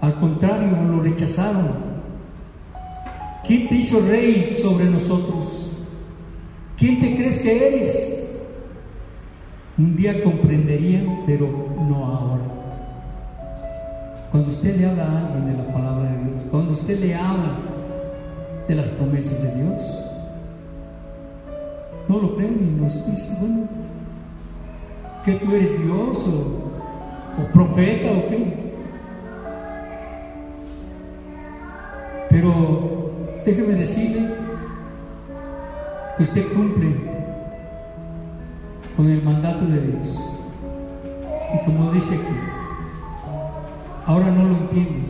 Al 0.00 0.18
contrario, 0.18 0.70
lo 0.70 1.02
rechazaron. 1.02 1.74
¿Quién 3.46 3.68
te 3.68 3.74
hizo 3.74 4.00
rey 4.00 4.56
sobre 4.62 4.86
nosotros? 4.86 5.72
¿Quién 6.78 7.00
te 7.00 7.16
crees 7.16 7.38
que 7.38 7.68
eres? 7.68 8.21
Un 9.82 9.96
día 9.96 10.22
comprenderían, 10.22 11.24
pero 11.26 11.48
no 11.88 12.06
ahora. 12.06 12.44
Cuando 14.30 14.50
usted 14.50 14.76
le 14.76 14.86
habla 14.86 15.02
a 15.02 15.26
alguien 15.26 15.46
de 15.46 15.60
la 15.60 15.72
palabra 15.72 16.08
de 16.08 16.18
Dios, 16.18 16.42
cuando 16.52 16.70
usted 16.70 17.00
le 17.00 17.12
habla 17.16 17.58
de 18.68 18.74
las 18.76 18.86
promesas 18.90 19.42
de 19.42 19.60
Dios, 19.60 19.98
no 22.08 22.16
lo 22.16 22.36
creen 22.36 22.58
y 22.60 22.80
nos 22.80 23.04
dice, 23.10 23.36
bueno, 23.40 23.66
que 25.24 25.32
tú 25.32 25.52
eres 25.52 25.82
Dios 25.82 26.28
o, 26.28 27.44
profeta 27.52 28.12
o 28.12 28.26
qué. 28.28 28.54
Pero 32.30 33.10
déjeme 33.44 33.74
decirle 33.74 34.28
que 36.16 36.22
usted 36.22 36.52
cumple 36.52 37.11
con 38.96 39.08
el 39.08 39.22
mandato 39.22 39.64
de 39.64 39.80
Dios. 39.80 40.20
Y 41.54 41.64
como 41.64 41.90
dice 41.92 42.14
aquí, 42.14 42.34
ahora 44.06 44.30
no 44.30 44.44
lo 44.44 44.56
entiende. 44.56 45.00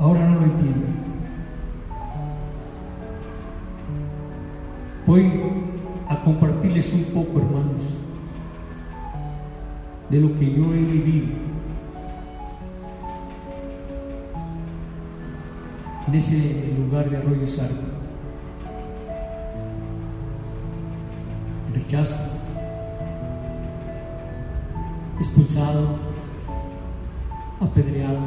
Ahora 0.00 0.28
no 0.28 0.40
lo 0.40 0.44
entiende. 0.44 0.86
Voy 5.06 5.32
a 6.08 6.22
compartirles 6.22 6.92
un 6.92 7.04
poco, 7.04 7.38
hermanos, 7.38 7.94
de 10.10 10.20
lo 10.20 10.34
que 10.34 10.52
yo 10.52 10.64
he 10.74 10.78
vivido 10.78 11.48
en 16.06 16.14
ese 16.14 16.74
lugar 16.78 17.10
de 17.10 17.16
Arroyo 17.16 17.46
Sarco. 17.46 18.07
Rechazo, 21.78 22.18
expulsado, 25.20 25.96
apedreado. 27.60 28.18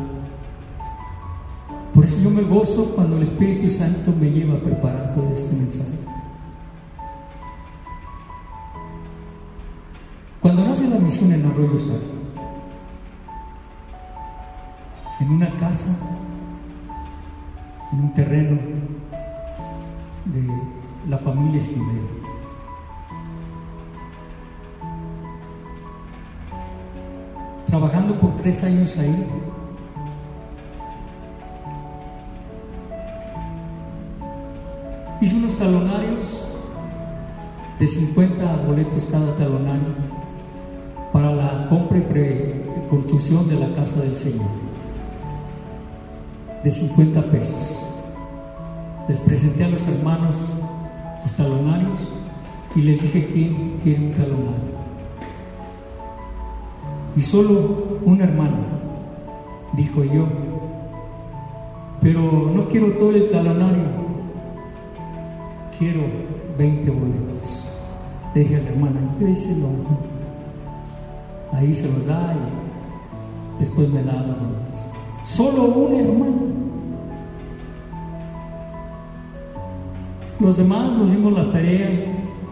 Por 1.94 2.06
eso 2.06 2.18
yo 2.22 2.30
me 2.30 2.44
gozo 2.44 2.96
cuando 2.96 3.18
el 3.18 3.24
Espíritu 3.24 3.70
Santo 3.70 4.14
me 4.18 4.32
lleva 4.32 4.56
a 4.56 4.62
preparar 4.62 5.14
todo 5.14 5.34
este 5.34 5.54
mensaje. 5.54 5.92
Cuando 10.40 10.64
nace 10.64 10.88
la 10.88 11.00
misión 11.00 11.34
en 11.34 11.46
Arroyo 11.46 11.78
Sal, 11.78 12.00
en 15.20 15.30
una 15.30 15.58
casa, 15.58 15.94
en 17.92 18.00
un 18.00 18.14
terreno 18.14 18.58
de 20.24 21.10
la 21.10 21.18
familia 21.18 21.58
Esquivel, 21.58 22.20
trabajando 27.71 28.13
por 28.19 28.36
tres 28.36 28.63
años 28.65 28.97
ahí, 28.97 29.27
Hice 35.21 35.36
unos 35.36 35.55
talonarios 35.55 36.41
de 37.79 37.88
50 37.88 38.55
boletos 38.65 39.05
cada 39.05 39.36
talonario 39.36 39.93
para 41.13 41.31
la 41.31 41.67
compra 41.67 41.99
y 41.99 42.89
construcción 42.89 43.47
de 43.47 43.60
la 43.60 43.71
casa 43.75 44.01
del 44.01 44.17
Señor. 44.17 44.49
De 46.63 46.71
50 46.71 47.21
pesos. 47.29 47.84
Les 49.07 49.19
presenté 49.19 49.63
a 49.63 49.67
los 49.67 49.88
hermanos 49.88 50.36
los 51.21 51.34
talonarios 51.34 52.10
y 52.75 52.81
les 52.81 52.99
dije 52.99 53.27
quién 53.31 53.79
quiere 53.84 54.07
un 54.07 54.12
talonario. 54.13 54.70
Y 57.15 57.21
solo 57.21 58.00
un 58.04 58.21
hermano 58.21 58.58
dijo 59.74 60.04
yo, 60.04 60.26
pero 62.02 62.52
no 62.54 62.67
quiero 62.67 62.93
todo 62.93 63.12
el 63.12 63.30
talonario, 63.30 63.84
quiero 65.78 66.02
20 66.58 66.89
boletos. 66.89 67.67
Le 68.34 68.41
dije 68.41 68.56
a 68.56 68.60
la 68.60 68.69
hermana, 68.69 69.00
lléveselo. 69.19 69.67
Ahí 71.54 71.74
se 71.74 71.91
los 71.91 72.06
da 72.06 72.34
y 72.34 73.60
después 73.60 73.89
me 73.89 74.02
da 74.04 74.13
los 74.13 74.39
demás. 74.39 74.89
Solo 75.24 75.65
un 75.65 75.95
hermano. 75.95 76.62
Los 80.39 80.58
demás 80.58 80.93
nos 80.93 81.12
dimos 81.12 81.34
la 81.34 81.52
tarea, 81.52 81.89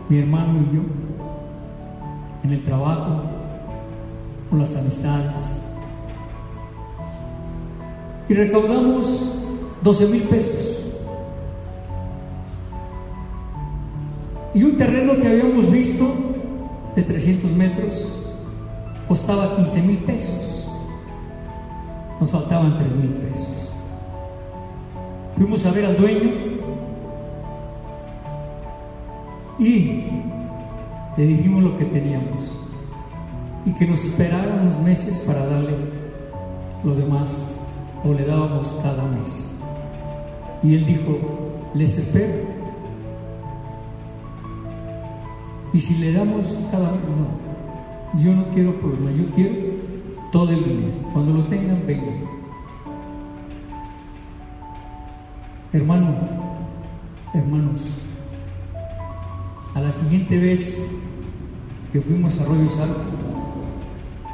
mi 0.09 0.19
hermano 0.19 0.59
y 0.59 0.75
yo, 0.75 0.81
en 2.43 2.51
el 2.51 2.63
trabajo, 2.63 3.38
con 4.49 4.59
las 4.59 4.75
amistades. 4.75 5.55
Y 8.27 8.33
recaudamos 8.33 9.35
12 9.83 10.07
mil 10.07 10.23
pesos. 10.23 10.87
Y 14.53 14.63
un 14.63 14.77
terreno 14.77 15.17
que 15.17 15.27
habíamos 15.27 15.71
visto 15.71 16.05
de 16.95 17.03
300 17.03 17.51
metros 17.53 18.15
costaba 19.07 19.55
15 19.55 19.81
mil 19.83 19.97
pesos. 19.99 20.67
Nos 22.19 22.29
faltaban 22.29 22.77
3 22.77 22.91
mil 22.95 23.09
pesos. 23.09 23.73
Fuimos 25.35 25.65
a 25.65 25.71
ver 25.71 25.85
al 25.85 25.95
dueño 25.95 26.31
y 29.57 30.03
le 31.17 31.25
dijimos 31.25 31.63
lo 31.63 31.75
que 31.75 31.85
teníamos 31.85 32.53
y 33.65 33.71
que 33.73 33.85
nos 33.85 34.03
esperara 34.05 34.61
unos 34.61 34.79
meses 34.79 35.19
para 35.19 35.45
darle 35.45 35.75
lo 36.83 36.95
demás 36.95 37.45
o 38.03 38.13
le 38.13 38.25
dábamos 38.25 38.71
cada 38.83 39.03
mes. 39.03 39.49
Y 40.63 40.75
él 40.75 40.85
dijo, 40.85 41.17
les 41.73 41.97
espero. 41.97 42.33
Y 45.73 45.79
si 45.79 45.95
le 45.95 46.13
damos 46.13 46.57
cada 46.71 46.91
mes, 46.91 47.01
no, 47.01 48.21
yo 48.21 48.33
no 48.33 48.49
quiero 48.49 48.73
problemas, 48.79 49.15
yo 49.17 49.25
quiero 49.35 49.55
todo 50.31 50.49
el 50.49 50.63
dinero. 50.63 50.93
Cuando 51.13 51.33
lo 51.33 51.43
tengan, 51.45 51.85
vengan. 51.85 52.23
Hermano, 55.71 56.15
hermanos, 57.33 57.79
a 59.75 59.81
la 59.81 59.91
siguiente 59.91 60.37
vez 60.39 60.75
que 61.93 62.01
fuimos 62.01 62.39
a 62.39 62.43
Arroyo 62.43 62.69
Salto, 62.69 63.28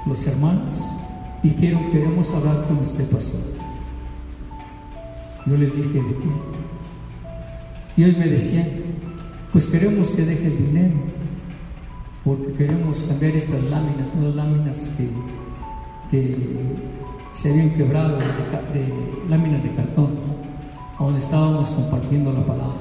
los 0.06 0.28
hermanos 0.28 0.78
dijeron, 1.42 1.90
queremos 1.92 2.32
hablar 2.32 2.66
con 2.66 2.78
usted, 2.78 3.06
pastor. 3.10 3.42
Yo 5.46 5.58
les 5.58 5.76
dije, 5.76 6.02
¿de 6.02 6.16
qué? 6.16 6.30
Y 7.98 8.04
ellos 8.04 8.18
me 8.18 8.28
decían, 8.28 8.68
pues 9.52 9.68
queremos 9.68 10.12
que 10.12 10.26
deje 10.26 10.48
el 10.48 10.58
dinero, 10.58 10.96
porque 12.24 12.52
queremos 12.54 13.00
cambiar 13.04 13.36
estas 13.36 13.64
láminas, 13.64 14.08
unas 14.18 14.36
láminas 14.36 14.92
que, 14.98 15.10
se 17.34 17.52
habían 17.52 17.72
quebrado, 17.72 18.18
de, 18.18 18.94
láminas 19.30 19.64
de 19.64 19.72
cartón, 19.76 20.12
donde 21.00 21.20
estábamos 21.20 21.70
compartiendo 21.72 22.32
la 22.32 22.46
palabra. 22.46 22.78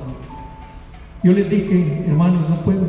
Yo 1.22 1.32
les 1.32 1.50
dije, 1.50 2.04
hermanos, 2.06 2.48
no 2.48 2.56
puedo, 2.56 2.86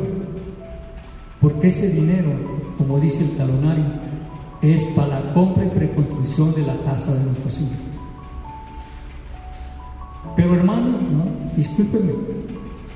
porque 1.40 1.68
ese 1.68 1.90
dinero, 1.90 2.30
como 2.78 3.00
dice 3.00 3.24
el 3.24 3.30
talonario, 3.36 3.84
es 4.62 4.84
para 4.84 5.20
la 5.20 5.32
compra 5.32 5.64
y 5.64 5.68
preconstrucción 5.68 6.54
de 6.54 6.62
la 6.62 6.76
casa 6.84 7.14
de 7.14 7.24
nuestros 7.24 7.60
hijos. 7.60 7.76
Pero 10.36 10.54
hermano, 10.54 10.90
no, 10.90 11.24
discúlpeme, 11.56 12.12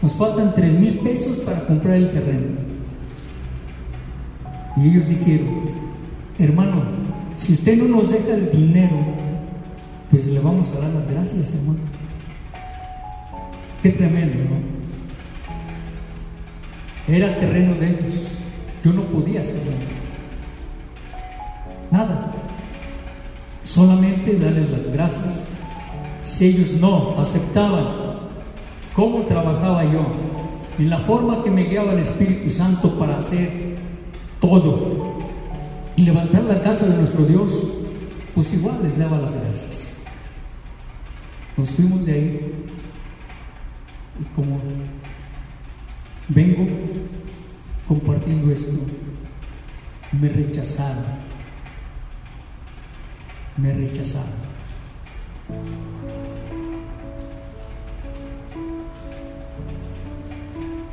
nos 0.03 0.17
faltan 0.17 0.55
tres 0.55 0.73
mil 0.73 0.99
pesos 1.01 1.39
para 1.39 1.67
comprar 1.67 1.95
el 1.95 2.11
terreno. 2.11 2.61
Y 4.77 4.89
ellos 4.89 5.09
dijeron, 5.09 5.49
hermano, 6.39 6.83
si 7.37 7.55
usted 7.55 7.77
no 7.77 7.85
nos 7.97 8.11
deja 8.11 8.35
el 8.35 8.51
dinero, 8.51 8.97
pues 10.11 10.27
le 10.27 10.41
vamos 10.41 10.71
a 10.73 10.81
dar 10.81 10.91
las 10.93 11.11
gracias, 11.11 11.53
hermano. 11.55 11.79
Qué 13.83 13.91
tremendo, 13.91 14.37
¿no? 14.45 14.81
Era 17.15 17.39
terreno 17.39 17.75
de 17.75 17.91
ellos. 17.91 18.37
Yo 18.85 18.93
no 18.93 19.03
podía 19.05 19.41
hacerlo. 19.41 19.73
Nada. 21.91 22.31
Solamente 23.65 24.39
darles 24.39 24.71
las 24.71 24.91
gracias. 24.91 25.45
Si 26.25 26.47
ellos 26.47 26.73
no 26.73 27.19
aceptaban 27.19 27.87
cómo 28.95 29.23
trabajaba 29.23 29.85
yo, 29.85 30.07
en 30.79 30.91
la 30.91 30.99
forma 31.01 31.43
que 31.43 31.51
me 31.51 31.65
guiaba 31.65 31.93
el 31.93 32.01
Espíritu 32.01 32.49
Santo 32.49 32.99
para 32.99 33.19
hacer 33.19 33.77
todo 34.41 35.19
y 35.97 36.03
levantar 36.03 36.45
la 36.45 36.63
casa 36.63 36.87
de 36.87 36.97
nuestro 36.97 37.25
Dios, 37.25 37.69
pues 38.35 38.53
igual 38.55 38.79
les 38.83 38.99
daba 38.99 39.19
las 39.19 39.35
gracias. 39.35 39.93
Nos 41.57 41.71
fuimos 41.71 42.07
de 42.07 42.13
ahí 42.13 42.55
y 44.21 44.25
como 44.35 44.59
vengo 46.29 46.67
compartiendo 47.87 48.53
esto, 48.53 48.79
me 50.19 50.29
rechazaron, 50.29 51.05
me 53.61 53.73
rechazaron. 53.75 54.51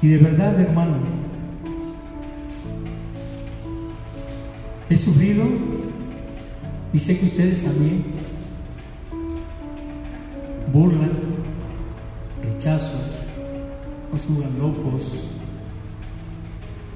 Y 0.01 0.07
de 0.09 0.17
verdad, 0.17 0.59
hermano, 0.59 0.97
he 4.89 4.95
sufrido 4.95 5.43
y 6.93 6.99
sé 6.99 7.17
que 7.19 7.25
ustedes 7.25 7.63
también 7.63 8.05
burlan, 10.71 11.11
rechazo, 12.43 12.93
nos 14.11 14.25
jugan 14.25 14.57
locos, 14.59 15.29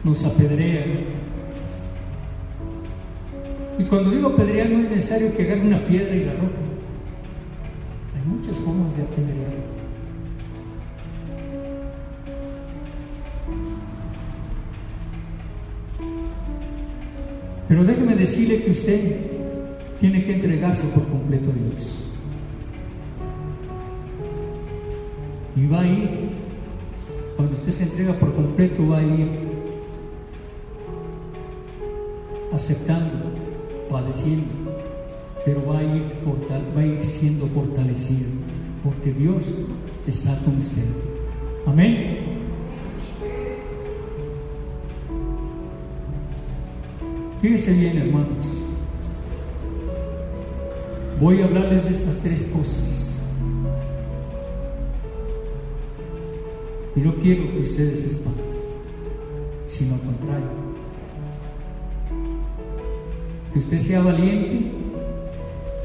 nos 0.04 0.24
apedrean. 0.26 1.11
Cuando 3.92 4.10
digo 4.10 4.30
apedrear 4.30 4.70
no 4.70 4.80
es 4.80 4.90
necesario 4.90 5.36
que 5.36 5.44
agarre 5.44 5.68
una 5.68 5.86
piedra 5.86 6.16
y 6.16 6.24
la 6.24 6.32
roca. 6.32 6.62
Hay 8.16 8.26
muchas 8.26 8.56
formas 8.56 8.96
de 8.96 9.04
apedrear. 9.04 9.52
Pero 17.68 17.84
déjeme 17.84 18.16
decirle 18.16 18.64
que 18.64 18.72
usted 18.72 19.16
tiene 20.00 20.24
que 20.24 20.36
entregarse 20.36 20.88
por 20.88 21.06
completo 21.10 21.50
a 21.50 21.54
Dios. 21.54 21.98
Y 25.58 25.68
va 25.68 25.82
a 25.82 25.88
ir, 25.88 26.30
cuando 27.36 27.56
usted 27.56 27.74
se 27.74 27.84
entrega 27.84 28.18
por 28.18 28.34
completo, 28.36 28.88
va 28.88 29.00
a 29.00 29.04
ir 29.04 29.28
aceptando, 32.54 33.41
padeciendo, 33.92 34.46
pero 35.46 35.66
va 35.66 35.80
a 35.80 35.84
ir, 35.84 37.06
siendo 37.06 37.46
fortalecido, 37.48 38.30
porque 38.84 39.12
Dios 39.12 39.46
está 40.08 40.38
con 40.40 40.58
usted. 40.58 40.86
Amén. 41.68 42.20
Fíjense 47.42 47.74
bien, 47.74 47.98
hermanos. 47.98 48.62
Voy 51.20 51.42
a 51.42 51.46
hablarles 51.46 51.86
de 51.86 51.92
estas 51.92 52.18
tres 52.20 52.44
cosas. 52.46 53.22
Y 56.96 57.00
no 57.00 57.16
quiero 57.16 57.52
que 57.52 57.60
ustedes 57.60 58.00
se 58.02 58.08
espanten, 58.08 58.46
sino 59.66 59.96
al 59.96 60.02
contrario. 60.02 60.61
Que 63.54 63.60
usted 63.60 63.78
sea 63.80 64.02
valiente 64.02 64.72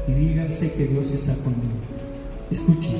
y 0.07 0.11
díganse 0.13 0.71
que 0.73 0.85
Dios 0.85 1.11
está 1.11 1.33
conmigo. 1.35 1.75
Escuchen. 2.49 2.95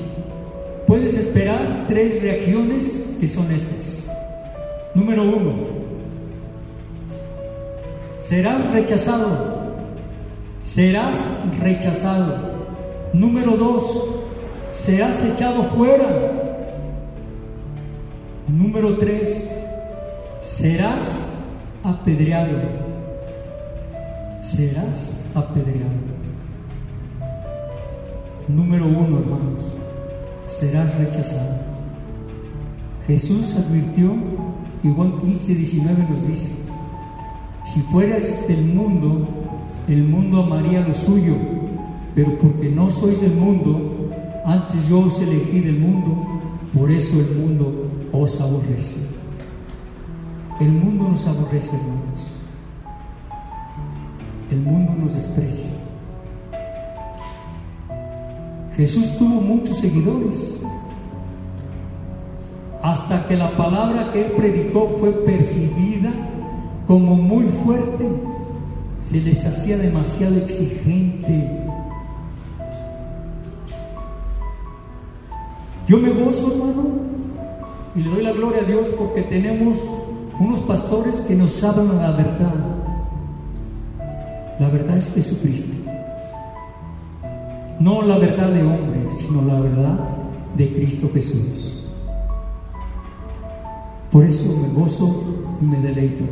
puedes 0.86 1.16
esperar 1.16 1.84
tres 1.86 2.20
reacciones 2.22 3.16
que 3.20 3.28
son 3.28 3.50
estas. 3.50 4.06
Número 4.94 5.22
uno, 5.22 5.54
serás 8.20 8.70
rechazado. 8.72 9.58
Serás 10.62 11.26
rechazado. 11.60 12.58
Número 13.14 13.56
dos, 13.56 14.06
serás 14.70 15.24
echado 15.24 15.62
fuera. 15.74 16.32
Número 18.48 18.98
tres, 18.98 19.50
serás 20.40 21.26
apedreado. 21.82 22.87
Serás 24.48 25.14
apedreado. 25.34 25.92
Número 28.48 28.86
uno, 28.86 29.18
hermanos, 29.18 29.62
serás 30.46 30.96
rechazado. 30.96 31.58
Jesús 33.06 33.54
advirtió, 33.56 34.14
igual 34.82 35.20
15, 35.20 35.54
19 35.54 36.06
nos 36.08 36.26
dice, 36.26 36.50
si 37.62 37.80
fueras 37.92 38.48
del 38.48 38.64
mundo, 38.64 39.28
el 39.86 40.04
mundo 40.04 40.42
amaría 40.42 40.80
lo 40.80 40.94
suyo, 40.94 41.34
pero 42.14 42.38
porque 42.38 42.70
no 42.70 42.88
sois 42.88 43.20
del 43.20 43.34
mundo, 43.34 44.10
antes 44.46 44.88
yo 44.88 45.00
os 45.00 45.20
elegí 45.20 45.60
del 45.60 45.78
mundo, 45.78 46.26
por 46.72 46.90
eso 46.90 47.20
el 47.20 47.36
mundo 47.36 47.90
os 48.12 48.40
aborrece. 48.40 49.08
El 50.58 50.72
mundo 50.72 51.10
nos 51.10 51.26
aborrece, 51.26 51.76
hermanos. 51.76 52.37
El 54.50 54.60
mundo 54.60 54.94
nos 54.98 55.14
desprecia. 55.14 55.68
Jesús 58.76 59.16
tuvo 59.18 59.40
muchos 59.40 59.76
seguidores, 59.76 60.62
hasta 62.82 63.26
que 63.26 63.36
la 63.36 63.56
palabra 63.56 64.10
que 64.12 64.26
él 64.26 64.32
predicó 64.32 64.88
fue 65.00 65.12
percibida 65.24 66.12
como 66.86 67.16
muy 67.16 67.46
fuerte, 67.64 68.08
se 69.00 69.20
les 69.20 69.44
hacía 69.44 69.76
demasiado 69.76 70.36
exigente. 70.36 71.50
Yo 75.86 75.98
me 75.98 76.10
gozo, 76.10 76.52
hermano, 76.52 76.84
y 77.94 78.00
le 78.00 78.10
doy 78.10 78.22
la 78.22 78.32
gloria 78.32 78.62
a 78.62 78.64
Dios 78.64 78.88
porque 78.96 79.22
tenemos 79.22 79.78
unos 80.38 80.60
pastores 80.60 81.20
que 81.22 81.34
nos 81.34 81.62
hablan 81.64 81.98
la 81.98 82.12
verdad. 82.12 82.77
La 84.58 84.68
verdad 84.68 84.98
es 84.98 85.12
Jesucristo. 85.12 85.72
No 87.78 88.02
la 88.02 88.18
verdad 88.18 88.50
de 88.50 88.62
hombres, 88.62 89.14
sino 89.20 89.42
la 89.42 89.60
verdad 89.60 89.98
de 90.56 90.72
Cristo 90.72 91.08
Jesús. 91.14 91.86
Por 94.10 94.24
eso 94.24 94.44
me 94.60 94.68
gozo 94.74 95.24
y 95.60 95.64
me 95.64 95.78
deleito, 95.80 96.24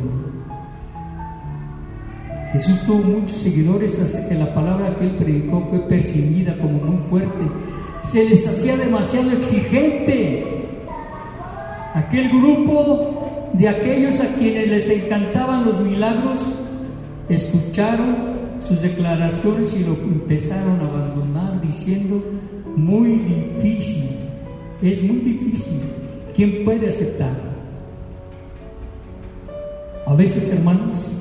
Jesús 2.51 2.79
tuvo 2.85 2.99
muchos 2.99 3.37
seguidores 3.37 3.99
hasta 3.99 4.27
que 4.27 4.35
la 4.35 4.53
palabra 4.53 4.95
que 4.95 5.03
él 5.03 5.15
predicó 5.17 5.61
fue 5.69 5.79
percibida 5.81 6.57
como 6.57 6.79
muy 6.79 6.97
fuerte. 7.09 7.45
Se 8.01 8.23
les 8.23 8.47
hacía 8.47 8.77
demasiado 8.77 9.31
exigente. 9.31 10.65
Aquel 11.93 12.29
grupo 12.29 13.51
de 13.53 13.67
aquellos 13.67 14.21
a 14.21 14.33
quienes 14.35 14.67
les 14.69 14.89
encantaban 14.89 15.65
los 15.65 15.79
milagros 15.81 16.66
escucharon 17.29 18.37
sus 18.59 18.81
declaraciones 18.81 19.73
y 19.73 19.83
lo 19.83 19.93
empezaron 19.93 20.79
a 20.79 20.85
abandonar 20.85 21.61
diciendo, 21.61 22.23
muy 22.75 23.15
difícil, 23.15 24.09
es 24.81 25.03
muy 25.03 25.17
difícil, 25.17 25.79
¿quién 26.35 26.63
puede 26.63 26.89
aceptar? 26.89 27.47
A 30.05 30.13
veces, 30.13 30.49
hermanos, 30.51 31.11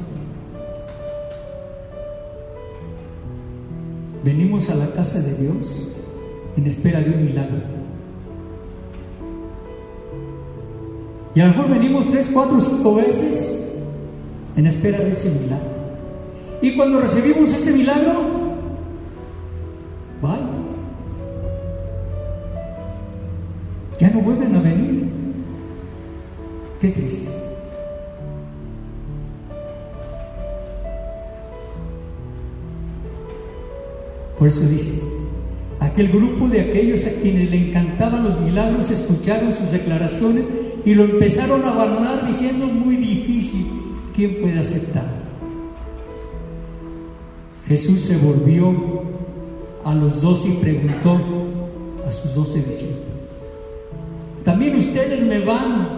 venimos 4.22 4.70
a 4.70 4.74
la 4.74 4.92
casa 4.92 5.20
de 5.20 5.34
Dios 5.34 5.88
en 6.56 6.66
espera 6.66 7.00
de 7.00 7.10
un 7.10 7.24
milagro. 7.24 7.76
Y 11.34 11.40
a 11.40 11.46
lo 11.46 11.50
mejor 11.50 11.70
venimos 11.70 12.06
tres, 12.08 12.30
cuatro, 12.32 12.58
cinco 12.60 12.94
veces 12.94 13.70
en 14.56 14.66
espera 14.66 15.00
de 15.00 15.10
ese 15.10 15.28
milagro. 15.30 15.75
Y 16.62 16.74
cuando 16.74 17.00
recibimos 17.00 17.52
ese 17.52 17.72
milagro, 17.72 18.24
vaya, 20.22 20.46
ya 23.98 24.10
no 24.10 24.20
vuelven 24.20 24.56
a 24.56 24.60
venir. 24.60 25.04
Qué 26.80 26.88
triste. 26.88 27.30
Por 34.38 34.48
eso 34.48 34.60
dice, 34.68 35.02
aquel 35.80 36.08
grupo 36.08 36.46
de 36.48 36.60
aquellos 36.60 37.06
a 37.06 37.10
quienes 37.22 37.50
le 37.50 37.68
encantaban 37.68 38.22
los 38.22 38.38
milagros 38.38 38.90
escucharon 38.90 39.50
sus 39.50 39.72
declaraciones 39.72 40.46
y 40.84 40.94
lo 40.94 41.04
empezaron 41.04 41.64
a 41.64 41.72
abandonar 41.72 42.26
diciendo 42.26 42.66
muy 42.66 42.96
difícil, 42.96 43.66
¿quién 44.14 44.40
puede 44.40 44.58
aceptar? 44.58 45.25
Jesús 47.68 48.00
se 48.00 48.16
volvió 48.18 48.72
a 49.84 49.92
los 49.92 50.20
dos 50.20 50.46
y 50.46 50.52
preguntó 50.52 51.20
a 52.06 52.12
sus 52.12 52.34
doce 52.34 52.62
discípulos, 52.62 53.00
¿también 54.44 54.76
ustedes 54.76 55.22
me 55.22 55.40
van 55.40 55.88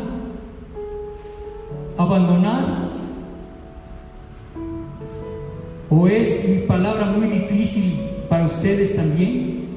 a 1.98 2.02
abandonar? 2.02 2.88
¿O 5.90 6.06
es 6.06 6.46
mi 6.48 6.58
palabra 6.66 7.06
muy 7.06 7.28
difícil 7.28 8.00
para 8.30 8.46
ustedes 8.46 8.96
también? 8.96 9.68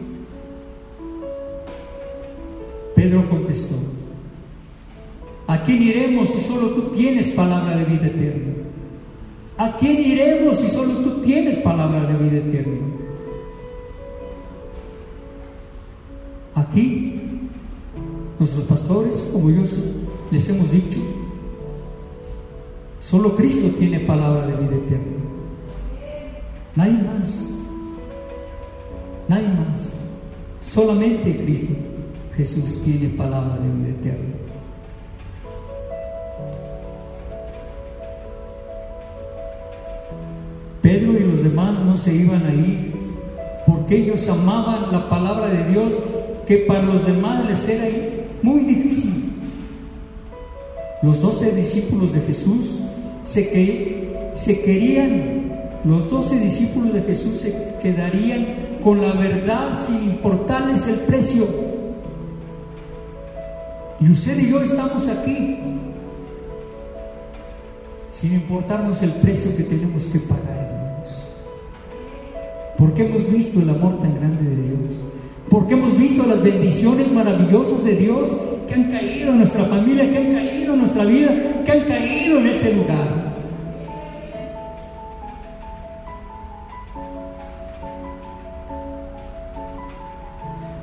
Pedro 2.96 3.30
contestó, 3.30 3.76
¿a 5.48 5.62
quién 5.64 5.84
iremos 5.84 6.30
si 6.30 6.40
solo 6.40 6.70
tú 6.70 6.82
tienes 6.96 7.30
palabra 7.30 7.76
de 7.76 7.86
vida 7.86 8.08
eterna? 8.08 8.61
¿A 9.62 9.76
quién 9.76 10.00
iremos 10.00 10.58
si 10.58 10.68
solo 10.68 10.92
tú 11.04 11.22
tienes 11.22 11.56
palabra 11.58 12.02
de 12.08 12.16
vida 12.16 12.38
eterna? 12.38 12.82
Aquí, 16.56 17.22
nuestros 18.40 18.64
pastores, 18.64 19.30
como 19.32 19.52
yo 19.52 19.62
les 20.32 20.50
hemos 20.50 20.72
dicho, 20.72 21.00
solo 23.02 23.36
Cristo 23.36 23.68
tiene 23.78 24.00
palabra 24.00 24.48
de 24.48 24.54
vida 24.66 24.78
eterna. 24.78 25.18
Nadie 26.76 27.04
más. 27.04 27.54
Nadie 29.28 29.48
más. 29.48 29.94
Solamente 30.60 31.38
Cristo 31.38 31.76
Jesús 32.36 32.82
tiene 32.84 33.10
palabra 33.10 33.58
de 33.58 33.70
vida 33.70 33.90
eterna. 33.90 34.41
Pedro 40.82 41.14
y 41.14 41.24
los 41.24 41.44
demás 41.44 41.80
no 41.84 41.96
se 41.96 42.14
iban 42.14 42.46
a 42.46 42.54
ir 42.54 42.92
porque 43.66 43.98
ellos 43.98 44.28
amaban 44.28 44.92
la 44.92 45.08
palabra 45.10 45.48
de 45.48 45.72
Dios 45.72 45.98
que 46.48 46.58
para 46.58 46.82
los 46.82 47.06
demás 47.06 47.46
les 47.46 47.70
era 47.70 47.88
muy 48.42 48.62
difícil. 48.62 49.32
Los 51.04 51.22
doce 51.22 51.52
discípulos 51.52 52.14
de 52.14 52.22
Jesús 52.22 52.80
se, 53.24 53.44
se 54.34 54.62
querían, 54.62 55.52
los 55.86 56.10
doce 56.10 56.40
discípulos 56.40 56.94
de 56.94 57.02
Jesús 57.02 57.38
se 57.38 57.76
quedarían 57.82 58.46
con 58.84 59.02
la 59.02 59.14
verdad 59.14 59.80
sin 59.80 60.04
importarles 60.04 60.88
el 60.88 61.00
precio. 61.02 61.46
Y 64.00 64.12
usted 64.12 64.40
y 64.40 64.50
yo 64.50 64.62
estamos 64.62 65.08
aquí 65.08 65.58
sin 68.12 68.34
importarnos 68.34 69.02
el 69.04 69.12
precio 69.12 69.56
que 69.56 69.64
tenemos 69.64 70.06
que 70.08 70.20
pagar 70.20 70.61
porque 72.82 73.04
hemos 73.04 73.32
visto 73.32 73.62
el 73.62 73.70
amor 73.70 74.02
tan 74.02 74.16
grande 74.16 74.44
de 74.44 74.56
Dios, 74.56 75.00
porque 75.52 75.76
hemos 75.76 75.96
visto 75.96 76.26
las 76.26 76.42
bendiciones 76.42 77.12
maravillosas 77.12 77.84
de 77.84 77.96
Dios 77.96 78.36
que 78.68 78.74
han 78.74 78.90
caído 78.90 79.30
en 79.30 79.38
nuestra 79.38 79.66
familia, 79.66 80.10
que 80.10 80.18
han 80.18 80.32
caído 80.32 80.74
en 80.74 80.80
nuestra 80.80 81.06
vida, 81.06 81.64
que 81.64 81.72
han 81.72 81.86
caído 81.86 82.40
en 82.40 82.48
este 82.48 82.74
lugar. 82.74 83.36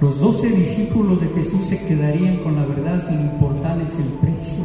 Los 0.01 0.21
doce 0.21 0.51
discípulos 0.51 1.21
de 1.21 1.27
Jesús 1.31 1.65
se 1.65 1.85
quedarían 1.85 2.37
con 2.45 2.55
la 2.55 2.65
verdad 2.65 3.01
sin 3.01 3.21
importarles 3.23 3.99
el 3.99 4.09
precio. 4.21 4.65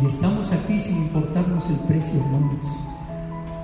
Y 0.00 0.06
estamos 0.06 0.52
aquí 0.52 0.78
sin 0.78 0.98
importarnos 0.98 1.68
el 1.68 1.76
precio, 1.88 2.14
hermanos 2.20 2.89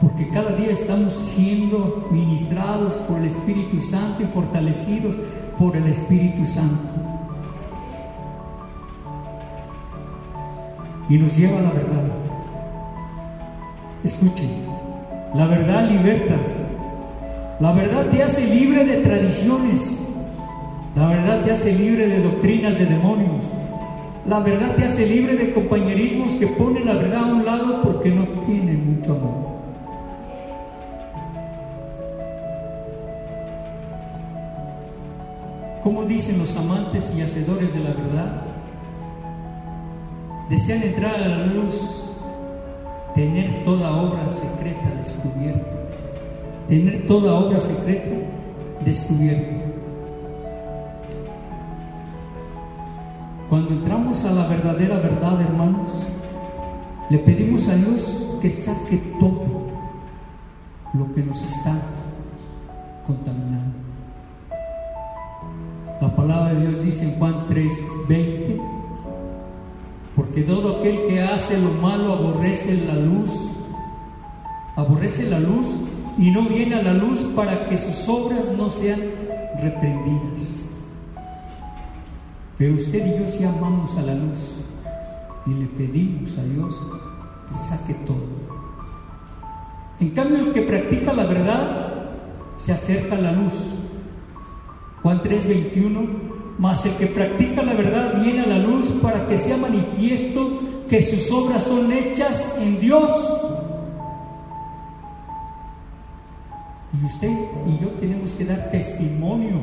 porque 0.01 0.29
cada 0.29 0.55
día 0.57 0.73
estamos 0.73 1.13
siendo 1.13 2.07
ministrados 2.11 2.95
por 3.09 3.19
el 3.19 3.27
Espíritu 3.27 3.81
Santo 3.81 4.23
y 4.23 4.27
fortalecidos 4.27 5.17
por 5.59 5.77
el 5.77 5.87
Espíritu 5.87 6.45
Santo. 6.45 6.93
Y 11.09 11.19
nos 11.19 11.37
lleva 11.37 11.59
a 11.59 11.63
la 11.63 11.71
verdad. 11.71 12.03
Escuchen, 14.05 14.51
la 15.35 15.47
verdad 15.47 15.89
liberta. 15.89 16.37
La 17.59 17.73
verdad 17.73 18.11
te 18.11 18.23
hace 18.23 18.47
libre 18.47 18.85
de 18.85 18.97
tradiciones. 18.97 19.99
La 20.95 21.09
verdad 21.09 21.43
te 21.43 21.53
hace 21.53 21.73
libre 21.73 22.07
de 22.07 22.23
doctrinas 22.23 22.79
de 22.79 22.87
demonios. 22.87 23.51
La 24.27 24.41
verdad 24.41 24.75
te 24.75 24.85
hace 24.85 25.07
libre 25.07 25.37
de 25.37 25.53
compañerismos 25.53 26.35
que 26.35 26.49
ponen 26.49 26.87
la 26.87 26.95
verdad 26.95 27.31
a 27.31 27.35
un 27.35 27.45
lado 27.45 27.81
porque 27.81 28.11
no 28.11 28.27
tienen 28.47 28.97
mucho 28.97 29.13
amor. 29.13 29.56
Como 35.87 36.03
dicen 36.03 36.41
los 36.41 36.57
amantes 36.57 37.15
y 37.17 37.23
hacedores 37.23 37.73
de 37.73 37.79
la 37.79 37.91
verdad? 37.91 38.43
Desean 40.51 40.83
entrar 40.83 41.15
a 41.15 41.29
la 41.29 41.47
luz, 41.47 42.03
tener 43.15 43.63
toda 43.63 43.93
obra 43.93 44.29
secreta 44.29 44.91
descubierta, 44.99 45.79
tener 46.67 47.07
toda 47.07 47.35
obra 47.35 47.61
secreta 47.61 48.11
descubierta. 48.85 49.65
Cuando 53.49 53.75
entramos 53.75 54.25
a 54.25 54.33
la 54.33 54.49
verdadera 54.49 54.97
verdad, 54.97 55.41
hermanos, 55.41 56.05
le 57.11 57.19
pedimos 57.21 57.69
a 57.69 57.77
Dios 57.77 58.27
que 58.43 58.51
saque 58.51 58.97
todo 59.21 59.69
lo 60.95 61.15
que 61.15 61.23
nos 61.23 61.41
está 61.43 61.81
contaminando. 63.07 63.86
La 66.01 66.15
palabra 66.15 66.53
de 66.53 66.67
Dios 66.67 66.83
dice 66.83 67.05
en 67.05 67.19
Juan 67.19 67.47
3, 67.49 67.73
20, 68.07 68.61
porque 70.15 70.43
todo 70.43 70.77
aquel 70.77 71.05
que 71.05 71.23
hace 71.23 71.59
lo 71.59 71.71
malo 71.71 72.13
aborrece 72.13 72.77
la 72.87 72.97
luz, 72.97 73.33
aborrece 74.77 75.31
la 75.31 75.41
luz 75.41 75.67
y 76.19 76.31
no 76.31 76.49
viene 76.49 76.75
a 76.75 76.83
la 76.83 76.93
luz 76.93 77.21
para 77.35 77.65
que 77.65 77.79
sus 77.79 78.07
obras 78.09 78.47
no 78.59 78.69
sean 78.69 79.01
reprendidas. 79.63 80.69
Pero 82.59 82.75
usted 82.75 83.07
y 83.07 83.19
yo 83.19 83.27
sí 83.27 83.45
amamos 83.45 83.97
a 83.97 84.03
la 84.03 84.15
luz 84.15 84.53
y 85.47 85.51
le 85.51 85.67
pedimos 85.67 86.37
a 86.39 86.45
Dios 86.45 86.79
que 87.49 87.55
saque 87.57 87.95
todo. 88.07 88.27
En 89.99 90.11
cambio, 90.11 90.39
el 90.39 90.53
que 90.53 90.61
practica 90.61 91.15
la 91.15 91.25
verdad 91.25 91.95
se 92.57 92.73
acerca 92.73 93.17
a 93.17 93.21
la 93.21 93.33
luz. 93.33 93.86
Juan 95.07 95.21
3:21, 95.23 96.05
mas 96.59 96.85
el 96.85 96.97
que 96.97 97.07
practica 97.07 97.63
la 97.63 97.75
verdad 97.75 98.21
viene 98.25 98.41
a 98.41 98.47
la 98.47 98.59
luz 98.59 98.91
para 99.01 99.25
que 99.29 99.37
sea 99.37 99.57
manifiesto 99.57 100.59
que 100.89 101.01
sus 101.01 101.31
obras 101.31 101.63
son 101.63 101.93
hechas 101.93 102.59
en 102.61 102.81
Dios. 102.81 103.13
Y 106.93 107.07
usted 107.07 107.31
y 107.31 107.85
yo 107.85 107.91
tenemos 108.01 108.33
que 108.33 108.47
dar 108.47 108.69
testimonio 108.73 109.61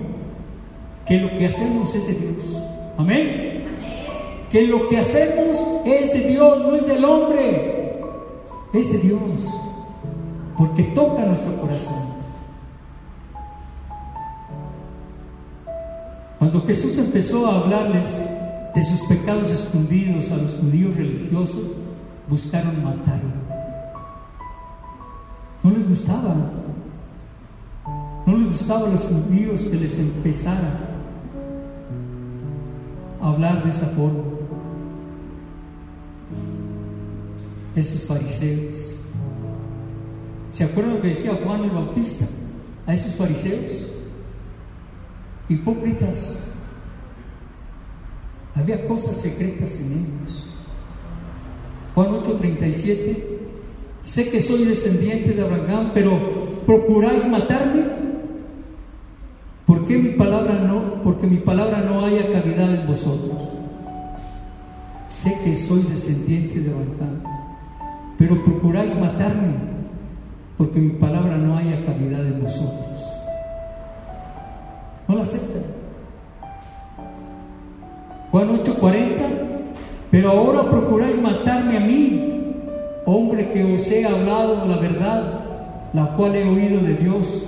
que 1.06 1.18
lo 1.18 1.38
que 1.38 1.48
hacemos 1.48 1.94
es 1.94 2.08
de 2.08 2.14
Dios. 2.14 2.64
Amén. 2.98 3.66
Que 4.50 4.66
lo 4.66 4.88
que 4.88 4.98
hacemos 4.98 5.62
es 5.84 6.14
de 6.14 6.22
Dios, 6.22 6.64
no 6.64 6.78
es 6.78 6.88
del 6.88 7.04
hombre. 7.04 8.00
Es 8.74 8.94
de 8.94 8.98
Dios. 8.98 9.54
Porque 10.58 10.84
toca 10.84 11.26
nuestro 11.26 11.54
corazón. 11.60 12.13
Cuando 16.44 16.62
Jesús 16.68 16.98
empezó 16.98 17.48
a 17.48 17.62
hablarles 17.62 18.22
de 18.76 18.84
sus 18.84 19.00
pecados 19.04 19.50
escondidos 19.50 20.30
a 20.30 20.36
los 20.36 20.56
judíos 20.56 20.94
religiosos, 20.94 21.62
buscaron 22.28 22.84
matarlo. 22.84 23.30
No 25.64 25.72
les 25.72 25.88
gustaba. 25.88 26.36
No 28.26 28.38
les 28.38 28.48
gustaba 28.48 28.88
a 28.88 28.92
los 28.92 29.06
judíos 29.06 29.64
que 29.64 29.78
les 29.78 29.98
empezara 29.98 30.80
a 33.22 33.28
hablar 33.30 33.64
de 33.64 33.70
esa 33.70 33.86
forma. 33.86 34.24
Esos 37.74 38.04
fariseos. 38.04 38.98
¿Se 40.52 40.66
acuerdan 40.66 40.96
lo 40.96 41.02
que 41.02 41.08
decía 41.08 41.40
Juan 41.42 41.64
el 41.64 41.70
Bautista 41.70 42.26
a 42.86 42.92
esos 42.92 43.16
fariseos? 43.16 43.94
Hipócritas. 45.50 46.44
Había 48.56 48.88
cosas 48.88 49.18
secretas 49.18 49.76
en 49.80 49.92
ellos. 49.92 50.48
Juan 51.96 52.14
8:37, 52.14 53.24
sé 54.02 54.30
que 54.30 54.42
soy 54.42 54.66
descendiente 54.66 55.32
de 55.32 55.42
Abraham, 55.42 55.92
pero 55.94 56.64
procuráis 56.66 57.28
matarme. 57.28 57.84
¿Por 59.66 59.86
qué 59.86 59.98
mi 59.98 60.10
palabra 60.10 60.56
no? 60.60 61.02
Porque 61.04 61.26
mi 61.26 61.38
palabra 61.38 61.82
no 61.82 62.06
haya 62.06 62.30
cavidad 62.32 62.74
en 62.74 62.88
vosotros. 62.88 63.48
Sé 65.10 65.38
que 65.44 65.56
soy 65.56 65.84
descendiente 65.84 66.60
de 66.60 66.70
Abraham, 66.70 67.24
pero 68.18 68.44
procuráis 68.44 69.00
matarme, 69.00 69.54
porque 70.58 70.80
mi 70.80 70.92
palabra 70.92 71.38
no 71.38 71.58
haya 71.58 71.86
cavidad 71.86 72.26
en 72.26 72.42
vosotros. 72.42 73.13
No 75.08 75.16
la 75.16 75.22
aceptan. 75.22 75.64
Juan 78.32 78.50
8:40, 78.50 79.30
pero 80.10 80.32
ahora 80.32 80.70
procuráis 80.70 81.22
matarme 81.22 81.78
a 81.78 81.80
mí, 81.80 82.56
hombre 83.06 83.50
que 83.50 83.76
os 83.76 83.92
he 83.92 84.06
hablado 84.06 84.66
la 84.66 84.78
verdad, 84.78 85.46
la 85.94 86.16
cual 86.16 86.36
he 86.36 86.48
oído 86.48 86.82
de 86.82 86.96
Dios. 86.96 87.46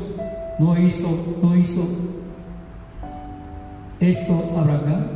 No 0.60 0.80
hizo, 0.80 1.08
no 1.42 1.56
hizo 1.56 1.82
esto 4.00 4.34
Abraham. 4.58 5.08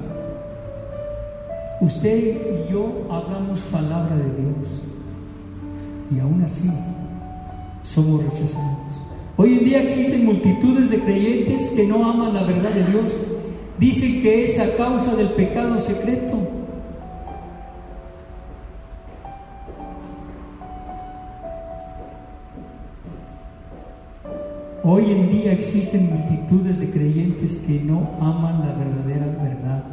Usted 1.81 2.17
y 2.17 2.71
yo 2.71 3.07
hablamos 3.09 3.61
palabra 3.61 4.15
de 4.15 4.41
Dios 4.41 4.79
y 6.11 6.19
aún 6.19 6.41
así 6.43 6.69
somos 7.83 8.23
rechazados. 8.23 8.88
Hoy 9.41 9.57
en 9.57 9.63
día 9.63 9.81
existen 9.81 10.25
multitudes 10.25 10.89
de 10.89 10.99
creyentes 10.99 11.69
que 11.69 11.87
no 11.87 12.03
aman 12.03 12.33
la 12.33 12.43
verdad 12.43 12.71
de 12.71 12.83
Dios. 12.91 13.21
Dicen 13.77 14.21
que 14.21 14.43
es 14.43 14.59
a 14.59 14.75
causa 14.75 15.15
del 15.15 15.29
pecado 15.29 15.77
secreto. 15.77 16.37
Hoy 24.83 25.09
en 25.09 25.29
día 25.29 25.53
existen 25.53 26.09
multitudes 26.09 26.81
de 26.81 26.89
creyentes 26.89 27.55
que 27.65 27.79
no 27.79 28.09
aman 28.19 28.59
la 28.67 28.73
verdadera 28.73 29.25
verdad. 29.41 29.83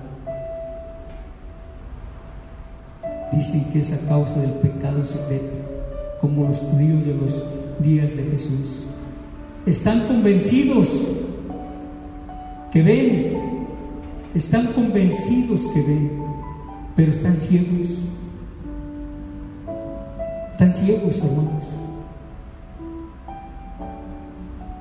Dicen 3.31 3.65
que 3.73 3.79
es 3.79 3.93
a 3.93 4.09
causa 4.09 4.41
del 4.41 4.55
pecado 4.55 5.05
secreto, 5.05 5.57
como 6.21 6.49
los 6.49 6.59
judíos 6.59 7.05
de 7.05 7.15
los 7.15 7.45
días 7.79 8.17
de 8.17 8.25
Jesús 8.25 8.86
están 9.67 10.07
convencidos 10.07 11.05
que 12.71 12.83
ven, 12.83 13.67
están 14.35 14.69
convencidos 14.69 15.67
que 15.75 15.83
ven, 15.83 16.23
pero 16.95 17.11
están 17.11 17.37
ciegos. 17.37 17.89
Están 20.53 20.73
ciegos, 20.73 21.19
hermanos. 21.19 21.65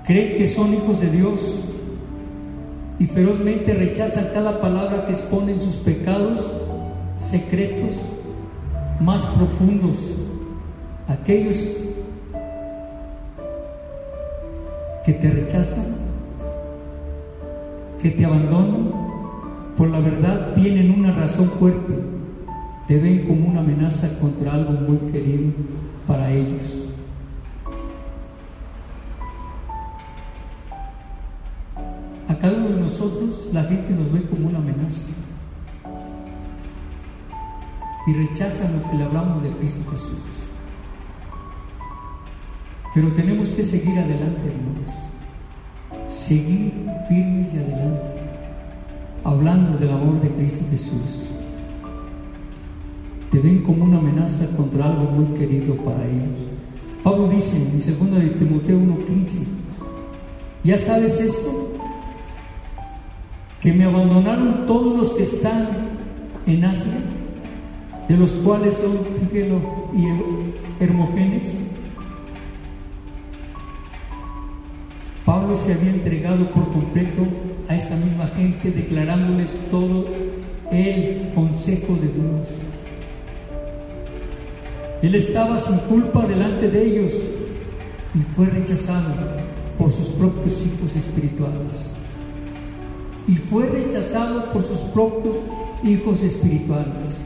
Creen 0.06 0.36
que 0.36 0.48
son 0.48 0.74
hijos 0.74 1.02
de 1.02 1.10
Dios 1.10 1.66
y 3.00 3.08
ferozmente 3.08 3.74
rechazan 3.74 4.28
cada 4.34 4.62
palabra 4.62 5.06
que 5.06 5.12
exponen 5.12 5.60
sus 5.60 5.78
pecados 5.78 6.50
secretos 7.18 8.02
más 9.02 9.26
profundos, 9.26 10.16
aquellos 11.08 11.85
que 15.06 15.14
te 15.14 15.30
rechazan, 15.30 15.86
que 18.02 18.10
te 18.10 18.26
abandonan, 18.26 18.92
por 19.78 19.90
la 19.90 20.00
verdad 20.00 20.54
tienen 20.56 20.90
una 20.90 21.12
razón 21.12 21.48
fuerte, 21.50 21.94
te 22.88 23.00
ven 23.00 23.24
como 23.26 23.50
una 23.50 23.60
amenaza 23.60 24.18
contra 24.20 24.54
algo 24.54 24.72
muy 24.72 24.98
querido 25.12 25.52
para 26.08 26.32
ellos. 26.32 26.90
A 32.28 32.36
cada 32.40 32.58
uno 32.58 32.70
de 32.70 32.82
nosotros 32.82 33.50
la 33.54 33.64
gente 33.64 33.94
nos 33.94 34.12
ve 34.12 34.24
como 34.24 34.48
una 34.48 34.58
amenaza 34.58 35.08
y 38.08 38.14
rechazan 38.14 38.74
lo 38.74 38.90
que 38.90 38.98
le 38.98 39.04
hablamos 39.04 39.44
de 39.44 39.52
Cristo 39.52 39.82
Jesús. 39.92 40.45
Pero 42.96 43.12
tenemos 43.12 43.52
que 43.52 43.62
seguir 43.62 44.00
adelante, 44.00 44.48
hermanos. 44.48 44.92
Seguir 46.08 46.72
firmes 47.10 47.54
y 47.54 47.58
adelante. 47.58 48.16
hablando 49.26 49.78
del 49.80 49.90
amor 49.90 50.22
de 50.22 50.30
Cristo 50.30 50.64
Jesús. 50.70 51.32
Te 53.32 53.40
ven 53.40 53.64
como 53.64 53.84
una 53.84 53.98
amenaza 53.98 54.46
contra 54.56 54.86
algo 54.86 55.12
muy 55.12 55.26
querido 55.38 55.76
para 55.78 56.06
ellos. 56.06 56.46
Pablo 57.04 57.28
dice 57.28 57.58
en 57.58 57.72
2 57.74 58.12
de 58.12 58.30
Timoteo 58.30 58.78
1:15, 58.78 59.48
¿ya 60.64 60.78
sabes 60.78 61.20
esto? 61.20 61.74
Que 63.60 63.74
me 63.74 63.86
abandonaron 63.86 64.68
todos 64.68 64.96
los 64.96 65.10
que 65.10 65.24
están 65.24 65.68
en 66.46 66.64
Asia, 66.64 66.94
de 68.08 68.16
los 68.16 68.36
cuales 68.36 68.78
son 68.78 69.00
Figelo 69.20 69.60
y 69.92 70.84
Hermogenes. 70.84 71.75
Pablo 75.26 75.56
se 75.56 75.74
había 75.74 75.90
entregado 75.90 76.48
por 76.52 76.72
completo 76.72 77.24
a 77.68 77.76
esta 77.76 77.96
misma 77.96 78.28
gente, 78.28 78.72
declarándoles 78.72 79.58
todo 79.72 80.06
el 80.72 81.32
consejo 81.34 81.96
de 81.96 82.08
Dios. 82.10 82.50
Él 85.02 85.16
estaba 85.16 85.58
sin 85.58 85.78
culpa 85.80 86.28
delante 86.28 86.70
de 86.70 86.86
ellos 86.86 87.14
y 88.14 88.20
fue 88.36 88.46
rechazado 88.46 89.16
por 89.80 89.92
sus 89.92 90.10
propios 90.10 90.64
hijos 90.64 90.96
espirituales. 90.96 91.92
Y 93.28 93.36
fue 93.36 93.66
rechazado 93.66 94.54
por 94.54 94.64
sus 94.64 94.82
propios 94.82 95.38
hijos 95.84 96.22
espirituales. 96.22 97.20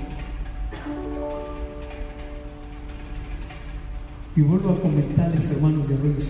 Y 4.37 4.41
vuelvo 4.41 4.69
a 4.71 4.79
comentarles, 4.79 5.51
hermanos 5.51 5.89
de 5.89 5.95
Arroyo 5.95 6.21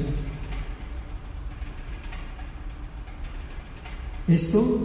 Esto 4.30 4.78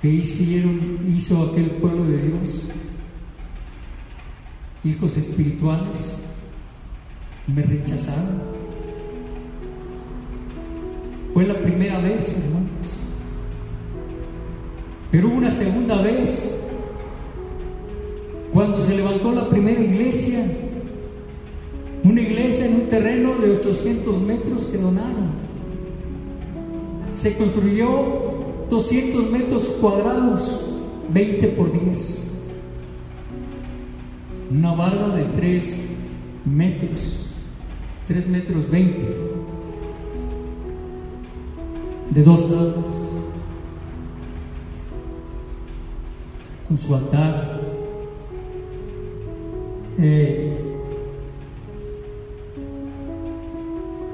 que 0.00 0.08
hicieron, 0.08 0.98
hizo 1.08 1.42
aquel 1.42 1.72
pueblo 1.72 2.04
de 2.04 2.18
Dios, 2.18 2.62
hijos 4.84 5.16
espirituales, 5.16 6.20
me 7.48 7.62
rechazaron. 7.62 8.42
Fue 11.34 11.44
la 11.44 11.60
primera 11.60 11.98
vez, 11.98 12.32
hermanos. 12.32 12.70
Pero 15.10 15.28
hubo 15.28 15.36
una 15.38 15.50
segunda 15.50 16.00
vez, 16.00 16.56
cuando 18.52 18.78
se 18.78 18.96
levantó 18.96 19.32
la 19.32 19.50
primera 19.50 19.80
iglesia, 19.80 20.44
una 22.04 22.20
iglesia 22.20 22.66
en 22.66 22.74
un 22.76 22.88
terreno 22.88 23.34
de 23.34 23.50
800 23.50 24.20
metros 24.20 24.66
que 24.66 24.78
donaron. 24.78 25.49
Se 27.20 27.36
construyó 27.36 28.64
200 28.70 29.30
metros 29.30 29.64
cuadrados, 29.78 30.62
20 31.12 31.48
por 31.48 31.70
10. 31.70 32.30
Una 34.50 34.72
barra 34.72 35.08
de 35.08 35.24
3 35.24 35.76
metros, 36.46 37.34
3 38.06 38.26
metros 38.26 38.70
20, 38.70 39.16
de 42.08 42.22
dos 42.22 42.50
lados, 42.50 42.94
con 46.66 46.78
su 46.78 46.94
altar. 46.94 47.60
Eh, 49.98 50.56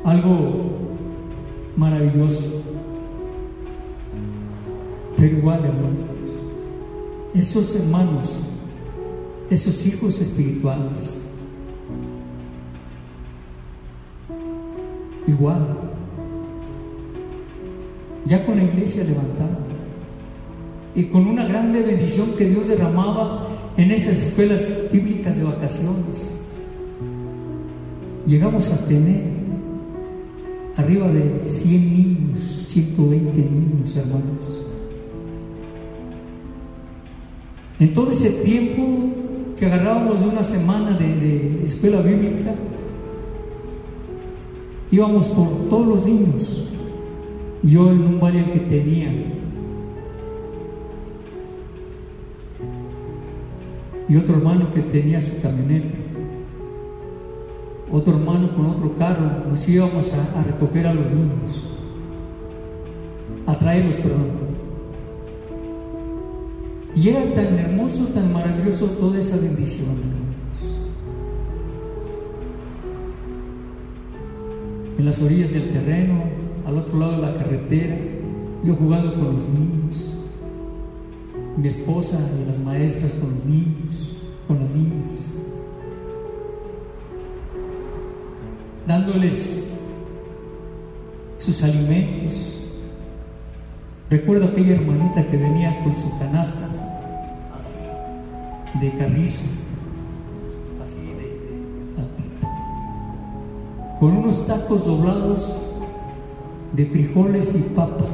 algo 0.04 0.72
maravilloso. 1.76 2.55
Igual, 5.47 5.64
hermanos, 5.64 6.09
esos 7.32 7.76
hermanos, 7.76 8.32
esos 9.49 9.86
hijos 9.86 10.20
espirituales, 10.20 11.20
igual, 15.28 15.64
ya 18.24 18.44
con 18.44 18.57
la 18.57 18.64
iglesia 18.64 19.05
levantada 19.05 19.61
y 20.97 21.05
con 21.05 21.28
una 21.28 21.47
grande 21.47 21.80
bendición 21.80 22.32
que 22.36 22.47
Dios 22.49 22.66
derramaba 22.66 23.47
en 23.76 23.92
esas 23.92 24.20
escuelas 24.20 24.68
bíblicas 24.92 25.36
de 25.36 25.44
vacaciones, 25.44 26.40
llegamos 28.26 28.68
a 28.68 28.84
tener 28.88 29.22
arriba 30.76 31.07
de 31.07 31.49
100 31.49 31.97
niños, 31.97 32.40
120 32.66 33.38
niños, 33.38 33.97
hermanos. 33.97 34.55
En 37.79 37.93
todo 37.93 38.11
ese 38.11 38.31
tiempo 38.43 38.83
que 39.59 39.66
agarrábamos 39.66 40.20
de 40.20 40.29
una 40.29 40.43
semana 40.43 40.97
de, 40.99 41.62
escuela 41.64 42.01
bíblica, 42.01 42.55
íbamos 44.91 45.29
por 45.29 45.68
todos 45.68 45.87
los 45.87 46.07
niños. 46.07 46.68
Yo 47.62 47.91
en 47.91 48.03
un 48.03 48.20
barrio 48.20 48.51
que 48.53 48.61
tenía, 48.61 49.12
y 54.09 54.16
otro 54.16 54.37
hermano 54.37 54.70
que 54.72 54.83
tenía 54.83 55.20
su 55.20 55.41
camioneta 55.41 56.07
otro 57.91 58.14
hermano 58.14 58.51
con 58.55 58.66
otro 58.66 58.97
carro, 58.97 59.49
nos 59.49 59.68
íbamos 59.68 60.12
a, 60.12 60.43
recoger 60.43 60.87
a 60.87 60.95
los 60.95 61.11
niños, 61.11 61.62
a 63.47 63.57
traerlos, 63.59 63.97
perdón. 63.97 64.45
Y 66.97 67.09
era 67.09 67.32
tan 67.34 67.59
hermoso, 67.59 68.07
tan 68.07 68.32
maravilloso 68.32 68.86
toda 68.86 69.18
esa 69.18 69.36
bendición, 69.36 69.90
hermanos. 69.90 70.76
En 74.99 75.05
las 75.05 75.22
orillas 75.22 75.53
del 75.53 75.70
terreno, 75.70 76.24
al 76.66 76.78
otro 76.78 76.99
lado 76.99 77.12
de 77.12 77.18
la 77.18 77.34
carretera, 77.34 77.97
yo 78.64 78.74
jugando 78.74 79.14
con 79.14 79.34
los 79.34 79.49
niños, 79.49 80.11
mi 81.57 81.68
esposa 81.68 82.18
y 82.42 82.49
las 82.49 82.59
maestras 82.59 83.12
con 83.12 83.34
los 83.34 83.44
niños, 83.44 84.16
con 84.49 84.59
las 84.59 84.70
niñas. 84.74 85.26
dándoles 88.86 89.64
sus 91.38 91.62
alimentos. 91.62 92.55
Recuerdo 94.11 94.46
aquella 94.46 94.74
hermanita 94.74 95.26
que 95.26 95.36
venía 95.36 95.82
con 95.82 95.94
su 95.96 96.16
canasta 96.18 96.68
así, 97.59 97.76
de 98.80 98.92
carrizo, 98.94 99.44
así 100.82 100.96
de, 100.96 101.40
con 103.98 104.16
unos 104.16 104.46
tacos 104.46 104.86
doblados 104.86 105.57
de 106.72 106.86
frijoles 106.86 107.54
y 107.54 107.62
papa. 107.74 108.04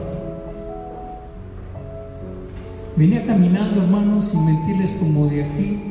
Venía 2.96 3.26
caminando, 3.26 3.82
hermanos, 3.82 4.24
sin 4.24 4.44
mentirles, 4.44 4.92
como 4.92 5.26
de 5.26 5.44
aquí 5.44 5.82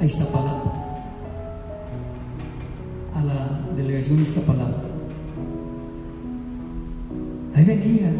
a 0.00 0.04
Iztapalapa. 0.04 0.86
delegación 3.76 4.24
palabra 4.46 4.82
Ahí 7.54 7.64
venía, 7.64 8.12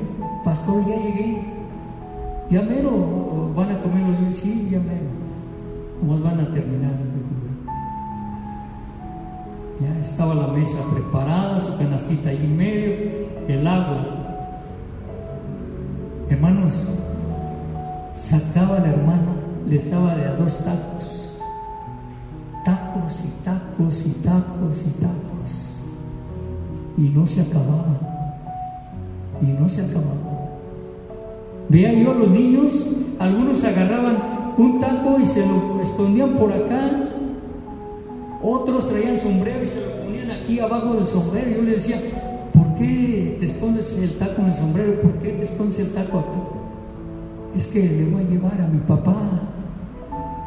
pastor, 0.45 0.85
ya 0.87 0.97
llegué. 0.97 1.43
Ya 2.51 2.63
mero 2.63 3.53
van 3.55 3.71
a 3.73 3.83
comer 3.83 4.03
los 4.03 4.19
niños, 4.19 4.35
sí, 4.35 4.69
ya 4.71 4.79
mero. 4.79 5.07
Nomás 6.01 6.23
van 6.23 6.41
a 6.41 6.53
terminar 6.53 6.93
Ya 9.81 10.01
estaba 10.01 10.35
la 10.35 10.47
mesa 10.49 10.79
preparada, 10.93 11.61
su 11.61 11.77
canastita 11.77 12.31
ahí 12.31 12.45
en 12.45 12.57
medio, 12.57 12.95
el 13.47 13.67
agua. 13.67 14.07
Hermanos, 16.31 16.87
sacaba 18.15 18.79
la 18.79 18.89
hermana, 18.89 19.33
les 19.67 19.91
daba 19.91 20.15
de 20.15 20.27
a 20.27 20.35
dos 20.35 20.65
tacos. 20.65 21.31
Tacos 22.65 23.23
y 23.25 23.45
tacos 23.45 24.07
y 24.07 24.11
tacos 24.23 24.85
y 24.87 24.91
tacos 25.01 25.27
y 26.97 27.03
no 27.03 27.27
se 27.27 27.43
acababa. 27.43 27.99
Y 29.43 29.47
no 29.47 29.69
se 29.69 29.83
acababa. 29.83 30.26
Veía 31.77 31.93
yo 31.93 32.13
a 32.13 32.15
los 32.15 32.31
niños, 32.31 32.87
algunos 33.19 33.63
agarraban 33.63 34.55
un 34.57 34.81
taco 34.81 35.21
y 35.21 35.27
se 35.27 35.47
lo 35.47 35.79
escondían 35.83 36.35
por 36.35 36.51
acá, 36.51 36.91
otros 38.43 38.89
traían 38.89 39.15
sombrero 39.15 39.63
y 39.63 39.67
se 39.67 39.83
lo 39.83 40.03
ponían 40.03 40.31
aquí 40.31 40.59
abajo 40.59 40.95
del 40.95 41.07
sombrero. 41.07 41.51
Yo 41.51 41.63
le 41.63 41.73
decía, 41.73 41.99
¿por 42.55 42.73
qué 42.79 43.37
te 43.39 43.45
escondes 43.45 43.95
el 43.99 44.17
taco 44.17 44.41
en 44.41 44.47
el 44.47 44.55
sombrero? 44.55 45.01
¿Por 45.03 45.19
qué 45.19 45.33
te 45.33 45.43
escondes 45.43 45.79
el 45.81 45.93
taco 45.93 46.21
acá? 46.21 46.31
Es 47.55 47.67
que 47.67 47.83
le 47.83 48.07
voy 48.07 48.23
a 48.23 48.27
llevar 48.27 48.59
a 48.59 48.69
mi 48.69 48.79
papá 48.79 49.15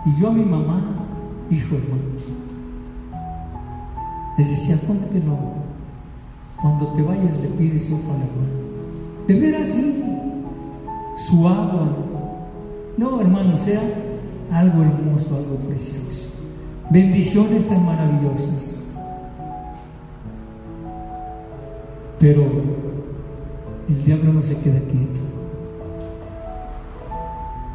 y 0.08 0.20
yo 0.20 0.30
a 0.30 0.32
mi 0.32 0.44
mamá, 0.44 0.82
hijo 1.52 1.76
hermanos. 1.76 2.28
Les 4.36 4.50
decía, 4.50 4.80
cómetelo 4.88 5.38
cuando 6.60 6.88
te 6.88 7.04
vayas 7.04 7.40
le 7.40 7.50
pides 7.50 7.86
otro 7.86 8.14
al 8.16 8.22
hermano. 8.22 9.28
De 9.28 9.40
veras, 9.40 9.70
sí. 9.70 10.10
Su 11.20 11.48
agua. 11.48 11.90
No, 12.98 13.22
hermano, 13.22 13.58
sea 13.58 13.82
algo 14.52 14.82
hermoso, 14.82 15.36
algo 15.36 15.56
precioso. 15.68 16.30
Bendiciones 16.90 17.66
tan 17.68 17.86
maravillosas. 17.86 18.84
Pero 22.20 22.44
el 23.88 24.04
diablo 24.04 24.34
no 24.34 24.44
se 24.44 24.58
queda 24.58 24.80
quieto. 24.80 25.22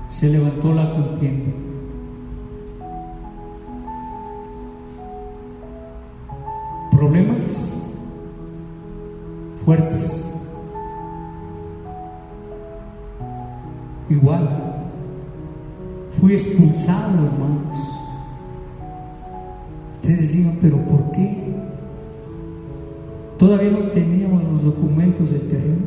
Se 0.08 0.28
levantó 0.28 0.74
la 0.74 0.90
contienda. 0.90 1.52
Problemas 6.90 7.68
fuertes. 9.64 10.23
Igual, 14.14 14.48
fui 16.20 16.34
expulsado, 16.34 17.26
hermanos. 17.26 17.76
Ustedes 19.94 20.32
digan, 20.32 20.56
pero 20.60 20.76
¿por 20.78 21.10
qué? 21.12 21.36
Todavía 23.38 23.70
no 23.72 23.90
teníamos 23.90 24.44
los 24.44 24.64
documentos 24.64 25.32
del 25.32 25.48
terreno, 25.48 25.82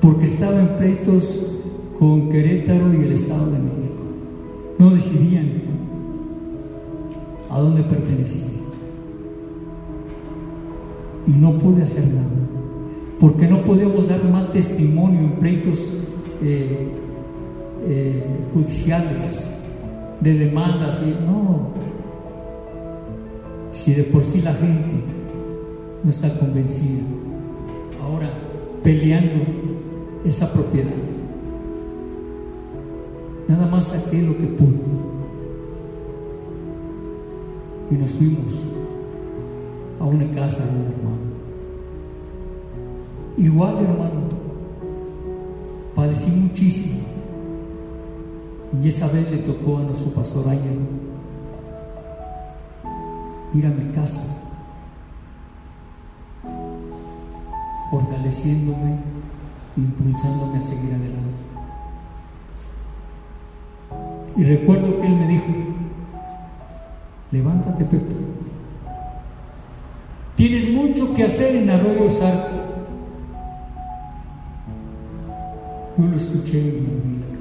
porque 0.00 0.26
estaba 0.26 0.60
en 0.60 0.68
pleitos 0.76 1.40
con 1.98 2.28
Querétaro 2.28 2.94
y 2.94 3.04
el 3.04 3.12
Estado 3.12 3.46
de 3.46 3.58
México. 3.58 4.02
No 4.78 4.90
decidían 4.90 5.62
a 7.50 7.58
dónde 7.58 7.82
pertenecía. 7.82 8.44
Y 11.26 11.30
no 11.32 11.58
pude 11.58 11.82
hacer 11.82 12.06
nada, 12.06 12.28
porque 13.18 13.48
no 13.48 13.64
podíamos 13.64 14.06
dar 14.06 14.22
mal 14.30 14.52
testimonio 14.52 15.20
en 15.20 15.32
pleitos 15.32 15.88
eh, 16.40 16.88
eh, 17.86 18.22
judiciales 18.52 19.48
de 20.20 20.34
demandas. 20.34 21.00
Y, 21.02 21.10
no, 21.24 21.68
si 23.72 23.94
de 23.94 24.04
por 24.04 24.24
sí 24.24 24.40
la 24.40 24.54
gente 24.54 25.04
no 26.02 26.10
está 26.10 26.36
convencida, 26.38 27.02
ahora 28.02 28.30
peleando 28.82 29.44
esa 30.24 30.52
propiedad. 30.52 30.90
Nada 33.48 33.66
más 33.66 33.86
saqué 33.86 34.22
lo 34.22 34.36
que 34.36 34.46
pude. 34.46 34.78
Y 37.90 37.94
nos 37.94 38.12
fuimos 38.12 38.54
a 39.98 40.04
una 40.04 40.30
casa 40.32 40.62
de 40.64 40.70
un 40.70 40.86
hermano. 40.86 41.28
Igual, 43.38 43.76
hermano, 43.78 44.20
padecí 45.94 46.30
muchísimo. 46.30 47.17
Y 48.72 48.88
esa 48.88 49.08
vez 49.08 49.30
le 49.30 49.38
tocó 49.38 49.78
a 49.78 49.82
nuestro 49.82 50.10
pastor 50.10 50.44
ir 53.54 53.66
a 53.66 53.70
mi 53.70 53.90
casa, 53.92 54.22
fortaleciéndome, 57.90 58.98
impulsándome 59.76 60.58
a 60.58 60.62
seguir 60.62 60.92
adelante. 60.92 61.18
Y 64.36 64.44
recuerdo 64.44 64.96
que 64.98 65.06
él 65.06 65.16
me 65.16 65.26
dijo, 65.28 65.46
levántate 67.32 67.84
Pepe, 67.84 68.14
tienes 70.36 70.70
mucho 70.70 71.14
que 71.14 71.24
hacer 71.24 71.56
en 71.56 71.70
Arroyo 71.70 72.08
Sarco. 72.10 72.56
Yo 75.96 76.04
lo 76.04 76.16
escuché 76.16 76.58
y 76.58 76.80
me 76.82 77.26
la 77.26 77.37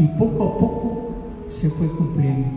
Y 0.00 0.06
poco 0.18 0.44
a 0.44 0.58
poco 0.58 1.10
se 1.48 1.68
fue 1.68 1.86
cumpliendo. 1.90 2.48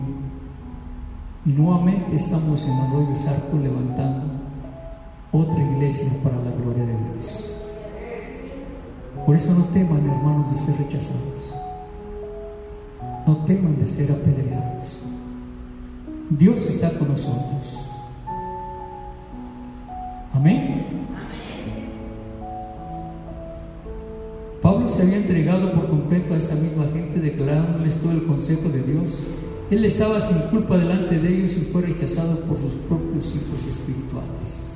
Y 1.44 1.50
nuevamente 1.50 2.16
estamos 2.16 2.64
en 2.64 2.72
Arroyo 2.72 3.14
Sarco 3.14 3.58
levantando 3.58 4.24
otra 5.30 5.62
iglesia 5.62 6.08
para 6.22 6.36
la 6.36 6.50
gloria 6.52 6.86
de 6.86 6.96
Dios. 6.96 7.52
Por 9.26 9.36
eso 9.36 9.52
no 9.52 9.64
teman, 9.66 10.08
hermanos, 10.08 10.52
de 10.52 10.56
ser 10.56 10.74
rechazados. 10.78 11.54
No 13.26 13.36
teman 13.44 13.78
de 13.78 13.88
ser 13.88 14.10
apedreados. 14.10 14.98
Dios 16.30 16.64
está 16.64 16.98
con 16.98 17.08
nosotros. 17.08 17.90
Amén. 20.32 21.03
Se 24.94 25.02
había 25.02 25.16
entregado 25.16 25.72
por 25.72 25.88
completo 25.88 26.34
a 26.34 26.36
esta 26.36 26.54
misma 26.54 26.86
gente, 26.92 27.18
declarándoles 27.18 27.96
todo 27.96 28.12
el 28.12 28.24
consejo 28.24 28.68
de 28.68 28.80
Dios. 28.82 29.18
Él 29.70 29.84
estaba 29.84 30.20
sin 30.20 30.38
culpa 30.50 30.76
delante 30.76 31.18
de 31.18 31.36
ellos 31.36 31.56
y 31.56 31.62
fue 31.62 31.82
rechazado 31.82 32.38
por 32.40 32.58
sus 32.58 32.74
propios 32.74 33.34
hijos 33.34 33.66
espirituales. 33.66 34.68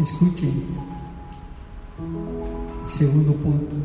Escuchen. 0.00 0.64
Segundo 2.84 3.32
punto. 3.34 3.76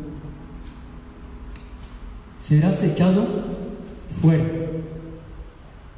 Serás 2.38 2.82
echado 2.82 3.24
fuera. 4.20 4.44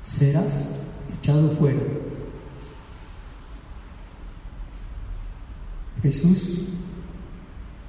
Serás 0.02 0.68
echado 1.18 1.50
fuera. 1.52 2.03
Jesús 6.04 6.60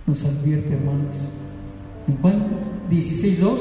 nos 0.08 0.24
advierte, 0.24 0.74
hermanos. 0.74 1.18
En 2.08 2.16
Juan 2.18 2.48
16.2, 2.90 3.60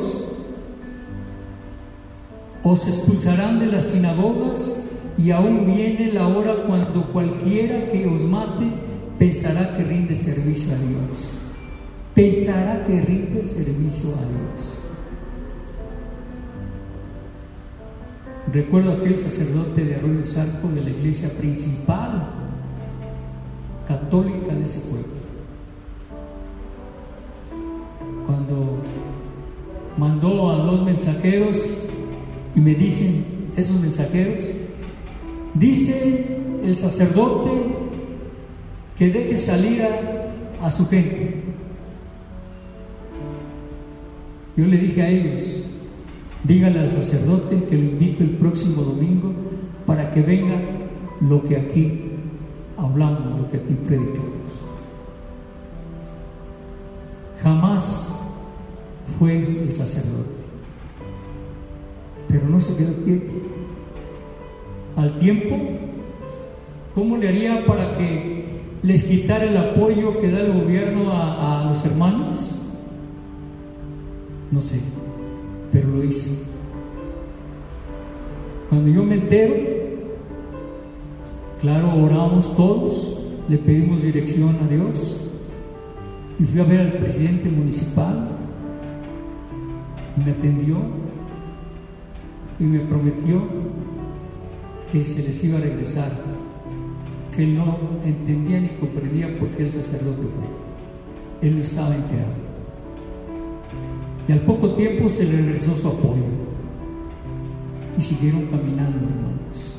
os 2.63 2.87
expulsarán 2.87 3.59
de 3.59 3.67
las 3.67 3.89
sinagogas 3.89 4.81
y 5.19 5.33
aún 5.33 5.67
viene 5.67 6.13
la 6.13 6.29
hora 6.29 6.67
cuando 6.69 7.13
cualquiera 7.13 7.89
que 7.89 8.07
os 8.07 8.23
mate 8.23 8.71
pensará 9.19 9.77
que 9.77 9.83
rinde 9.83 10.15
servicio 10.15 10.73
a 10.73 10.79
Dios. 10.79 11.33
Pensará 12.15 12.85
que 12.85 13.01
rinde 13.01 13.45
servicio 13.45 14.11
a 14.11 14.21
Dios. 14.21 14.79
Recuerdo 18.53 18.93
aquel 18.93 19.21
sacerdote 19.21 19.85
de 19.85 19.97
Arroyo 19.97 20.25
Sarco 20.25 20.69
de 20.69 20.81
la 20.81 20.91
iglesia 20.91 21.29
principal 21.31 22.45
católica 23.87 24.55
de 24.55 24.64
ese 24.64 24.80
pueblo. 24.80 25.14
Cuando 28.26 28.78
mandó 29.97 30.51
a 30.51 30.57
dos 30.59 30.85
mensajeros 30.85 31.64
y 32.55 32.61
me 32.61 32.74
dicen 32.74 33.24
esos 33.57 33.80
mensajeros, 33.80 34.45
Dice 35.55 36.41
el 36.64 36.76
sacerdote 36.76 37.51
que 38.97 39.09
deje 39.09 39.37
salir 39.37 39.82
a, 40.61 40.70
su 40.70 40.87
gente. 40.89 41.43
Yo 44.57 44.66
le 44.66 44.78
dije 44.78 45.03
a 45.03 45.09
ellos, 45.09 45.62
díganle 46.43 46.80
al 46.80 46.91
sacerdote 46.91 47.64
que 47.64 47.76
lo 47.76 47.85
invito 47.85 48.24
el 48.24 48.30
próximo 48.30 48.82
domingo 48.82 49.32
para 49.87 50.11
que 50.11 50.22
venga 50.22 50.61
lo 51.20 51.43
que 51.43 51.57
aquí 51.57 52.04
hablamos, 52.87 53.41
lo 53.41 53.49
que 53.49 53.59
aquí 53.59 53.74
predicamos. 53.87 54.53
Jamás 57.43 58.09
fue 59.18 59.37
el 59.37 59.74
sacerdote, 59.74 60.43
pero 62.28 62.49
no 62.49 62.59
se 62.59 62.76
quedó 62.76 62.95
quieto 63.05 63.35
al 64.97 65.18
tiempo? 65.18 65.57
¿Cómo 66.95 67.16
le 67.16 67.28
haría 67.28 67.64
para 67.66 67.93
que 67.95 68.45
les 68.82 69.05
quitara 69.05 69.45
el 69.45 69.57
apoyo 69.57 70.18
que 70.18 70.30
da 70.30 70.41
el 70.41 70.53
gobierno 70.53 71.11
a, 71.12 71.64
los 71.66 71.85
hermanos? 71.85 72.59
No 74.51 74.61
sé, 74.61 74.78
pero 75.72 75.89
lo 75.89 76.05
hice. 76.05 76.45
Cuando 78.68 78.91
yo 78.91 79.03
me 79.03 79.16
entero, 79.16 79.55
claro, 81.61 81.95
oramos 82.03 82.55
todos, 82.57 83.19
le 83.49 83.59
pedimos 83.59 84.03
dirección 84.03 84.57
a 84.65 84.69
Dios 84.69 85.17
y 86.39 86.45
fui 86.45 86.61
a 86.61 86.65
ver 86.65 86.81
al 86.81 86.93
presidente 86.95 87.49
municipal, 87.49 88.29
me 90.25 90.31
atendió 90.31 90.77
y 92.59 92.65
me 92.65 92.81
prometió 92.81 93.43
que 94.91 95.05
se 95.05 95.23
les 95.23 95.45
iba 95.45 95.59
a 95.59 95.61
regresar, 95.61 96.13
que 97.35 97.43
él 97.43 97.57
no 97.57 97.79
entendía 98.05 98.61
ni 98.61 98.69
comprendía 98.69 99.39
por 99.39 99.49
qué 99.49 99.65
el 99.65 99.73
sacerdote 99.73 100.23
fue. 100.23 101.49
Él 101.49 101.57
no 101.57 101.63
estaba 101.63 101.95
enterado. 101.95 102.45
Y 104.29 104.33
al 104.33 104.41
poco 104.41 104.75
tiempo 104.75 105.09
se 105.09 105.25
le 105.25 105.37
regresó 105.39 105.77
su 105.77 105.89
apoyo. 105.89 106.25
Y 107.99 108.01
siguieron 108.01 108.47
caminando, 108.47 108.99
hermanos. 108.99 109.73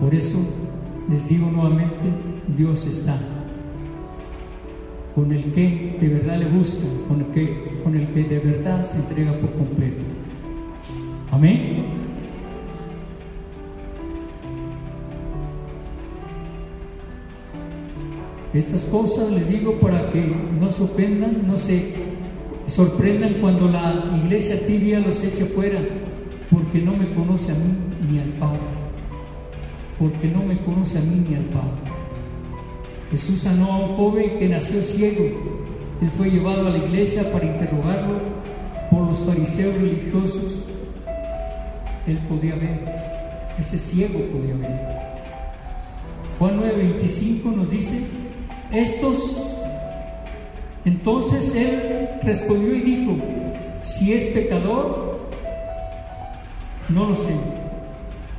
Por 0.00 0.14
eso 0.14 0.38
les 1.08 1.28
digo 1.28 1.50
nuevamente, 1.50 2.10
Dios 2.56 2.86
está. 2.86 3.18
Con 5.14 5.32
el 5.32 5.52
que 5.52 5.96
de 6.00 6.08
verdad 6.08 6.38
le 6.38 6.46
busca, 6.46 6.86
con 7.08 7.20
el 7.20 7.26
que, 7.28 7.80
con 7.84 7.96
el 7.96 8.08
que 8.08 8.24
de 8.24 8.38
verdad 8.40 8.82
se 8.82 8.98
entrega 8.98 9.32
por 9.38 9.52
completo. 9.52 10.04
Amén. 11.30 11.84
Estas 18.54 18.84
cosas 18.84 19.32
les 19.32 19.48
digo 19.48 19.80
para 19.80 20.08
que 20.08 20.32
no 20.60 20.70
se 20.70 20.84
ofendan, 20.84 21.44
no 21.44 21.56
se 21.56 21.92
sorprendan 22.66 23.34
cuando 23.40 23.68
la 23.68 24.16
iglesia 24.22 24.64
tibia 24.64 25.00
los 25.00 25.22
eche 25.24 25.44
fuera, 25.46 25.80
porque 26.50 26.80
no 26.80 26.92
me 26.92 27.12
conoce 27.14 27.50
a 27.50 27.54
mí 27.56 27.74
ni 28.08 28.20
al 28.20 28.28
Padre, 28.38 28.60
porque 30.04 30.28
no 30.28 30.42
me 30.42 30.58
conoce 30.58 30.98
a 30.98 31.00
mí 31.00 31.24
ni 31.26 31.34
al 31.34 31.44
Padre. 31.44 31.80
Jesús 33.10 33.40
sanó 33.40 33.72
a 33.72 33.78
un 33.78 33.96
joven 33.96 34.36
que 34.38 34.46
nació 34.46 34.82
ciego. 34.82 35.24
Él 36.02 36.10
fue 36.14 36.30
llevado 36.30 36.66
a 36.66 36.70
la 36.70 36.76
iglesia 36.76 37.32
para 37.32 37.46
interrogarlo 37.46 38.18
por 38.90 39.06
los 39.06 39.18
fariseos 39.20 39.74
religiosos. 39.76 40.68
Él 42.06 42.18
podía 42.28 42.54
ver, 42.54 42.84
ese 43.58 43.78
ciego 43.78 44.18
podía 44.30 44.54
ver. 44.56 44.78
Juan 46.38 46.60
9:25 46.60 47.56
nos 47.56 47.70
dice, 47.70 47.98
estos, 48.72 49.42
entonces 50.84 51.54
él 51.56 52.10
respondió 52.22 52.74
y 52.74 52.80
dijo, 52.82 53.16
si 53.80 54.12
es 54.12 54.26
pecador, 54.26 55.18
no 56.90 57.08
lo 57.08 57.16
sé. 57.16 57.32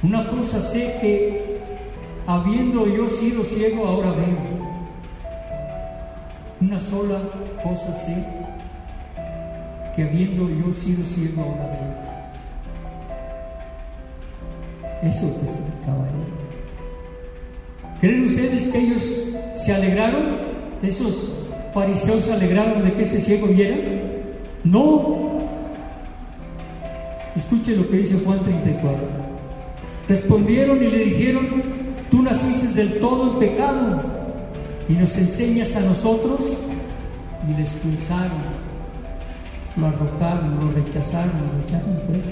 Una 0.03 0.27
cosa 0.27 0.61
sé 0.61 0.97
que 1.01 1.44
habiendo 2.27 2.87
yo 2.87 3.07
sido 3.07 3.43
ciego, 3.43 3.85
ahora 3.85 4.11
veo. 4.11 4.65
Una 6.61 6.79
sola 6.79 7.21
cosa 7.63 7.93
sé, 7.93 8.15
que 9.95 10.03
habiendo 10.03 10.49
yo 10.49 10.73
sido 10.73 11.05
ciego, 11.05 11.43
ahora 11.43 11.67
veo. 11.71 12.05
Eso 15.09 15.27
testificaba 15.27 16.07
él. 16.07 16.45
¿Creen 17.99 18.23
ustedes 18.23 18.65
que 18.65 18.79
ellos 18.79 19.35
se 19.55 19.73
alegraron? 19.73 20.37
¿Esos 20.81 21.33
fariseos 21.73 22.23
se 22.23 22.33
alegraron 22.33 22.83
de 22.83 22.93
que 22.93 23.01
ese 23.03 23.19
ciego 23.19 23.47
viera? 23.47 23.77
No. 24.63 25.39
Escuche 27.35 27.75
lo 27.75 27.87
que 27.89 27.97
dice 27.97 28.17
Juan 28.23 28.41
34. 28.43 29.25
Respondieron 30.07 30.83
y 30.83 30.87
le 30.87 31.05
dijeron, 31.05 31.74
tú 32.15 32.21
naciste 32.21 32.67
del 32.81 32.97
todo 33.01 33.33
en 33.33 33.39
pecado 33.39 34.01
y 34.87 34.93
nos 34.93 35.17
enseñas 35.17 35.75
a 35.75 35.81
nosotros 35.81 36.45
y 37.45 37.53
le 37.53 37.61
expulsaron, 37.61 38.41
lo 39.75 39.87
arrojaron, 39.87 40.61
lo 40.61 40.71
rechazaron, 40.71 41.33
lo 41.53 41.61
echaron 41.61 41.99
fuera. 42.07 42.23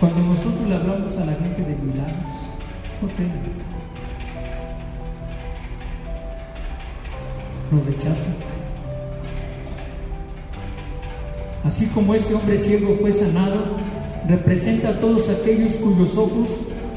Cuando 0.00 0.22
nosotros 0.24 0.68
le 0.68 0.74
hablamos 0.74 1.16
a 1.18 1.24
la 1.24 1.34
gente 1.34 1.62
de 1.62 1.76
milagros, 1.76 2.32
no 7.70 7.76
Nos 7.76 7.86
rechazan. 7.86 8.34
Así 11.62 11.86
como 11.86 12.12
este 12.12 12.34
hombre 12.34 12.58
ciego 12.58 12.96
fue 13.00 13.12
sanado, 13.12 13.76
representa 14.28 14.90
a 14.90 15.00
todos 15.00 15.28
aquellos 15.28 15.72
cuyos 15.72 16.16
ojos 16.16 16.50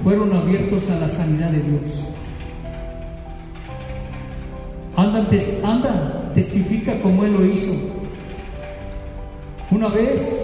fueron 0.03 0.34
abiertos 0.34 0.89
a 0.89 0.99
la 0.99 1.09
sanidad 1.09 1.49
de 1.49 1.61
Dios. 1.61 2.07
Anda, 4.95 5.28
anda, 5.63 6.32
testifica 6.34 6.99
como 6.99 7.23
Él 7.23 7.34
lo 7.34 7.45
hizo. 7.45 7.73
Una 9.69 9.89
vez 9.89 10.43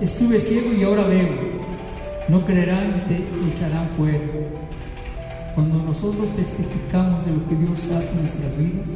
estuve 0.00 0.38
ciego 0.38 0.72
y 0.72 0.82
ahora 0.82 1.04
veo. 1.04 1.54
No 2.28 2.44
creerán 2.44 3.04
y 3.04 3.08
te 3.08 3.52
echarán 3.52 3.88
fuera. 3.96 4.18
Cuando 5.54 5.78
nosotros 5.82 6.30
testificamos 6.30 7.24
de 7.24 7.32
lo 7.32 7.46
que 7.46 7.54
Dios 7.54 7.88
hace 7.92 8.10
en 8.10 8.20
nuestras 8.20 8.58
vidas, 8.58 8.88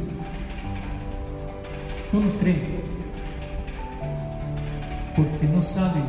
no 2.11 2.19
nos 2.19 2.33
creen, 2.33 2.81
porque 5.15 5.47
no 5.47 5.61
saben 5.61 6.03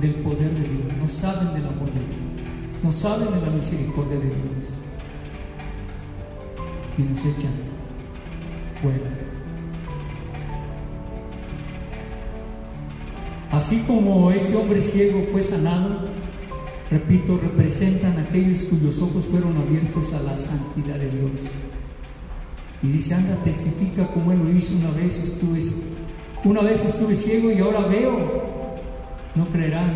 del 0.00 0.14
poder 0.16 0.50
de 0.50 0.68
Dios, 0.68 0.96
no 1.00 1.08
saben 1.08 1.54
del 1.54 1.66
amor 1.66 1.86
de 1.92 2.00
Dios, 2.00 2.82
no 2.82 2.92
saben 2.92 3.32
de 3.32 3.46
la 3.46 3.52
misericordia 3.52 4.18
de 4.18 4.26
Dios 4.26 4.68
y 6.98 7.02
nos 7.02 7.18
echan 7.20 7.52
fuera. 8.80 9.24
Así 13.50 13.78
como 13.86 14.32
este 14.32 14.56
hombre 14.56 14.80
ciego 14.80 15.24
fue 15.30 15.42
sanado, 15.42 16.00
repito, 16.90 17.38
representan 17.38 18.18
aquellos 18.18 18.64
cuyos 18.64 19.00
ojos 19.00 19.26
fueron 19.26 19.56
abiertos 19.56 20.12
a 20.12 20.20
la 20.22 20.36
santidad 20.38 20.96
de 20.96 21.08
Dios. 21.08 21.40
Y 22.82 22.88
dice, 22.88 23.14
anda, 23.14 23.36
testifica 23.44 24.08
como 24.08 24.32
él 24.32 24.40
lo 24.40 24.50
hizo 24.50 24.74
una 24.74 24.90
vez 24.90 25.22
estuve, 25.22 25.60
una 26.44 26.62
vez 26.62 26.84
estuve 26.84 27.14
ciego 27.14 27.50
y 27.50 27.60
ahora 27.60 27.86
veo. 27.86 28.43
No 29.34 29.46
creerán 29.46 29.92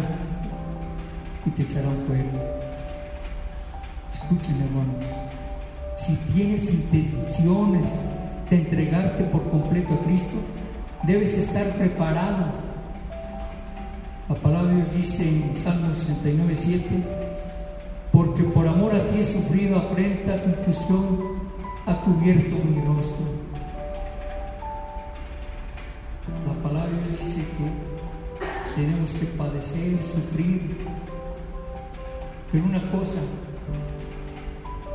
y 1.47 1.51
te 1.51 1.63
echarán 1.63 1.97
fuera. 2.07 2.25
Escuchen, 4.13 4.61
hermanos, 4.63 5.05
si 5.97 6.17
tienes 6.33 6.73
intenciones 6.73 7.89
de 8.51 8.57
entregarte 8.57 9.25
por 9.25 9.49
completo 9.49 9.95
a 9.95 10.05
Cristo, 10.05 10.35
debes 11.05 11.39
estar 11.39 11.67
preparado. 11.77 12.47
La 14.29 14.35
palabra 14.35 14.71
de 14.71 14.77
Dios 14.77 14.95
dice 14.95 15.29
en 15.29 15.57
Salmo 15.57 15.95
69, 15.95 16.55
7, 16.55 16.85
porque 18.11 18.43
por 18.43 18.67
amor 18.67 18.95
a 18.95 19.09
ti 19.09 19.21
he 19.21 19.25
sufrido 19.25 19.79
afrenta, 19.79 20.43
confusión, 20.43 21.39
ha 21.87 22.01
cubierto 22.01 22.57
mi 22.57 22.81
rostro. 22.81 23.48
Tenemos 28.79 29.13
que 29.15 29.27
padecer, 29.27 30.01
sufrir, 30.03 30.77
pero 32.53 32.65
una 32.65 32.91
cosa 32.93 33.19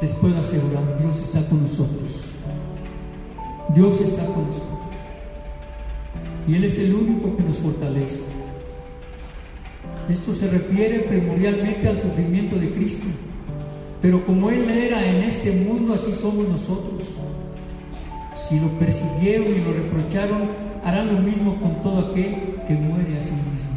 les 0.02 0.14
puedo 0.14 0.40
asegurar, 0.40 0.98
Dios 1.00 1.20
está 1.20 1.46
con 1.50 1.62
nosotros. 1.62 2.32
Dios 3.76 4.00
está 4.00 4.26
con 4.26 4.48
nosotros. 4.48 4.80
Y 6.48 6.56
Él 6.56 6.64
es 6.64 6.80
el 6.80 6.96
único 6.96 7.36
que 7.36 7.44
nos 7.44 7.58
fortalece. 7.58 8.22
Esto 10.10 10.34
se 10.34 10.48
refiere 10.48 11.00
primordialmente 11.02 11.88
al 11.88 12.00
sufrimiento 12.00 12.56
de 12.56 12.72
Cristo. 12.72 13.06
Pero 14.02 14.26
como 14.26 14.50
Él 14.50 14.70
era 14.70 15.06
en 15.06 15.24
este 15.24 15.52
mundo, 15.52 15.94
así 15.94 16.12
somos 16.14 16.48
nosotros. 16.48 17.18
Si 18.34 18.60
lo 18.60 18.68
persiguieron 18.80 19.48
y 19.48 19.60
lo 19.60 19.74
reprocharon, 19.74 20.50
harán 20.84 21.14
lo 21.14 21.20
mismo 21.22 21.60
con 21.60 21.82
todo 21.82 22.10
aquel 22.12 22.62
que 22.68 22.74
muere 22.74 23.18
a 23.18 23.22
sí 23.22 23.34
mismo. 23.50 23.73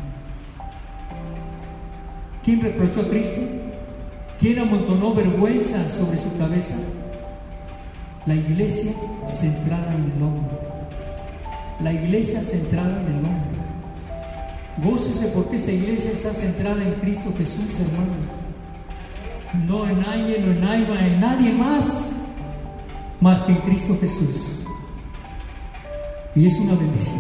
¿Quién 2.47 2.61
reprochó 2.61 3.01
a 3.01 3.09
Cristo? 3.09 3.41
¿Quién 4.39 4.61
amontonó 4.61 5.13
vergüenza 5.13 5.91
sobre 5.91 6.17
su 6.17 6.39
cabeza? 6.39 6.77
La 8.25 8.37
iglesia 8.37 8.93
centrada 9.27 9.93
en 9.93 10.13
el 10.13 10.23
hombre. 10.23 10.57
La 11.81 11.93
iglesia 11.93 12.41
centrada 12.45 13.01
en 13.01 13.07
el 13.09 13.17
hombre. 13.17 13.61
Gócese 14.81 15.27
porque 15.35 15.57
esta 15.57 15.73
iglesia 15.73 16.13
está 16.13 16.33
centrada 16.33 16.85
en 16.85 16.95
Cristo 17.01 17.35
Jesús, 17.37 17.81
hermanos. 17.81 18.27
No 19.67 19.89
en 19.89 19.99
nadie, 19.99 20.39
no 20.39 20.73
en 20.73 20.97
en 20.99 21.21
nadie 21.21 21.51
más, 21.51 22.09
más 23.21 23.43
que 23.43 23.51
en 23.51 23.59
Cristo 23.59 23.99
Jesús. 24.01 24.61
Y 26.37 26.47
es 26.47 26.57
una 26.61 26.77
bendición. 26.77 27.19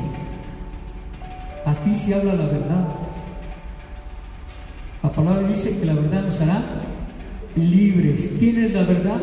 Aquí 1.64 1.96
se 1.96 2.14
habla 2.14 2.32
la 2.34 2.46
verdad. 2.46 3.05
La 5.06 5.12
palabra 5.12 5.46
dice 5.46 5.78
que 5.78 5.86
la 5.86 5.94
verdad 5.94 6.22
nos 6.22 6.40
hará 6.40 6.64
libres. 7.54 8.28
¿Quién 8.40 8.64
es 8.64 8.72
la 8.72 8.82
verdad? 8.82 9.20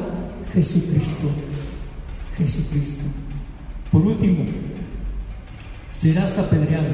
Jesucristo. 0.54 1.30
Jesucristo. 2.38 3.04
Por 3.92 4.04
último, 4.04 4.46
serás 5.92 6.38
apedreado. 6.40 6.88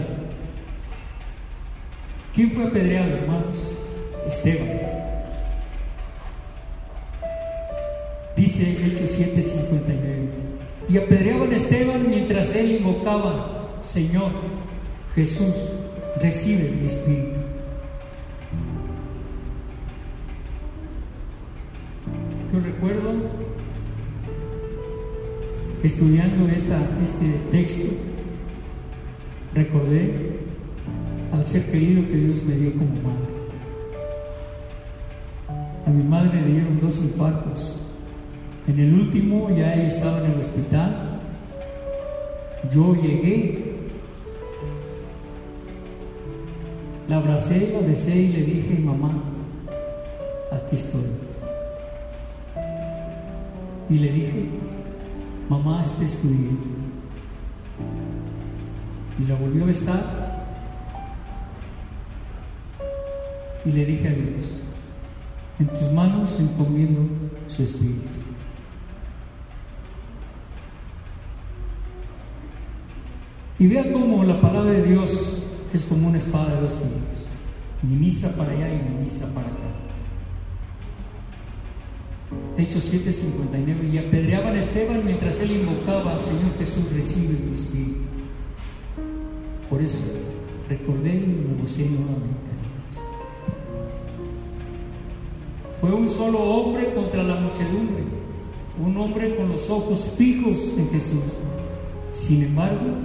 ¿Quién 2.34 2.52
fue 2.52 2.66
apedreado, 2.66 3.12
hermanos? 3.18 3.70
Esteban. 4.26 4.68
Dice 8.36 8.72
Hechos 8.88 9.12
7:59. 9.12 10.30
Y 10.90 10.98
apedreaban 10.98 11.54
a 11.54 11.58
Esteban 11.58 12.10
mientras 12.10 12.56
él 12.56 12.72
invocaba, 12.72 13.78
Señor 13.82 14.32
Jesús, 15.14 15.70
recibe 16.20 16.72
mi 16.72 16.88
espíritu. 16.88 17.39
Yo 22.52 22.60
recuerdo 22.62 23.12
estudiando 25.84 26.50
esta, 26.50 26.80
este 27.02 27.26
texto, 27.52 27.90
recordé 29.54 30.40
al 31.32 31.46
ser 31.46 31.70
querido 31.70 32.08
que 32.08 32.16
Dios 32.16 32.44
me 32.46 32.56
dio 32.56 32.72
como 32.74 32.90
madre. 32.90 33.40
A 35.86 35.90
mi 35.92 36.04
madre 36.04 36.42
le 36.42 36.54
dieron 36.54 36.80
dos 36.82 36.98
infartos. 36.98 37.76
En 38.68 38.80
el 38.80 38.96
último 38.96 39.56
ya 39.56 39.76
estaba 39.76 40.26
en 40.26 40.32
el 40.32 40.40
hospital. 40.40 41.20
Yo 42.74 42.96
llegué, 42.96 43.76
la 47.08 47.18
abracé, 47.18 47.74
la 47.74 47.88
besé 47.88 48.16
y 48.16 48.28
le 48.30 48.44
dije, 48.44 48.80
mamá, 48.80 49.24
aquí 50.52 50.76
estoy. 50.76 51.29
Y 53.90 53.96
le 53.96 54.12
dije, 54.12 54.46
mamá, 55.50 55.84
este 55.86 56.06
es 56.06 56.22
tu 56.22 56.28
hijo. 56.28 56.58
Y 59.20 59.28
la 59.28 59.36
volvió 59.36 59.64
a 59.64 59.68
besar 59.68 60.30
y 63.66 63.72
le 63.72 63.86
dije 63.86 64.08
a 64.08 64.12
Dios, 64.12 64.52
en 65.60 65.68
tus 65.68 65.92
manos 65.92 66.40
encomiendo 66.40 67.02
su 67.48 67.64
espíritu. 67.64 68.20
Y 73.60 73.68
vea 73.68 73.92
cómo 73.92 74.24
la 74.24 74.40
palabra 74.40 74.72
de 74.72 74.84
Dios 74.84 75.38
es 75.74 75.84
como 75.86 76.08
una 76.08 76.18
espada 76.18 76.56
de 76.56 76.62
dos 76.62 76.74
filos. 76.76 77.28
Ministra 77.84 78.30
para 78.32 78.52
allá 78.52 78.74
y 78.74 78.90
ministra 78.90 79.28
para 79.28 79.48
acá. 79.48 79.89
Hechos 82.60 82.92
7:59. 82.92 83.90
Y 83.94 83.98
apedreaban 83.98 84.56
a 84.56 84.60
Esteban 84.60 85.04
mientras 85.06 85.40
él 85.40 85.52
invocaba 85.52 86.20
Señor 86.20 86.58
Jesús, 86.58 86.84
recibe 86.94 87.38
mi 87.46 87.54
espíritu. 87.54 88.08
Por 89.70 89.82
eso 89.82 90.00
recordé 90.68 91.16
y 91.16 91.46
me 91.48 91.62
gocé 91.62 91.86
nuevamente. 91.86 92.50
Fue 95.80 95.94
un 95.94 96.10
solo 96.10 96.40
hombre 96.40 96.94
contra 96.94 97.24
la 97.24 97.36
muchedumbre, 97.36 98.04
un 98.84 98.98
hombre 98.98 99.36
con 99.38 99.50
los 99.50 99.70
ojos 99.70 100.14
fijos 100.18 100.74
en 100.78 100.90
Jesús. 100.90 101.24
Sin 102.12 102.44
embargo, 102.44 102.98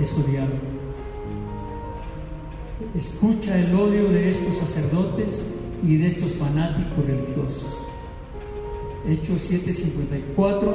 es 0.00 0.12
odiado. 0.12 0.52
Escucha 2.94 3.58
el 3.58 3.74
odio 3.74 4.08
de 4.10 4.28
estos 4.28 4.56
sacerdotes 4.56 5.42
y 5.82 5.96
de 5.96 6.06
estos 6.06 6.34
fanáticos 6.34 7.04
religiosos. 7.04 7.93
Hechos 9.08 9.50
7:54 9.50 10.74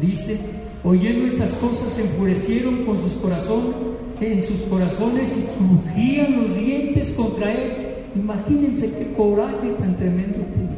dice, 0.00 0.38
oyendo 0.84 1.26
estas 1.26 1.52
cosas 1.54 1.92
se 1.92 2.02
enfurecieron 2.02 2.84
con 2.84 3.00
sus 3.00 3.14
corazones, 3.14 3.74
en 4.20 4.42
sus 4.42 4.62
corazones 4.62 5.36
y 5.36 5.42
crujían 5.56 6.42
los 6.42 6.56
dientes 6.56 7.12
contra 7.12 7.52
él 7.52 7.88
Imagínense 8.14 8.90
qué 8.92 9.12
coraje 9.12 9.70
tan 9.78 9.96
tremendo 9.96 10.38
tenía. 10.52 10.76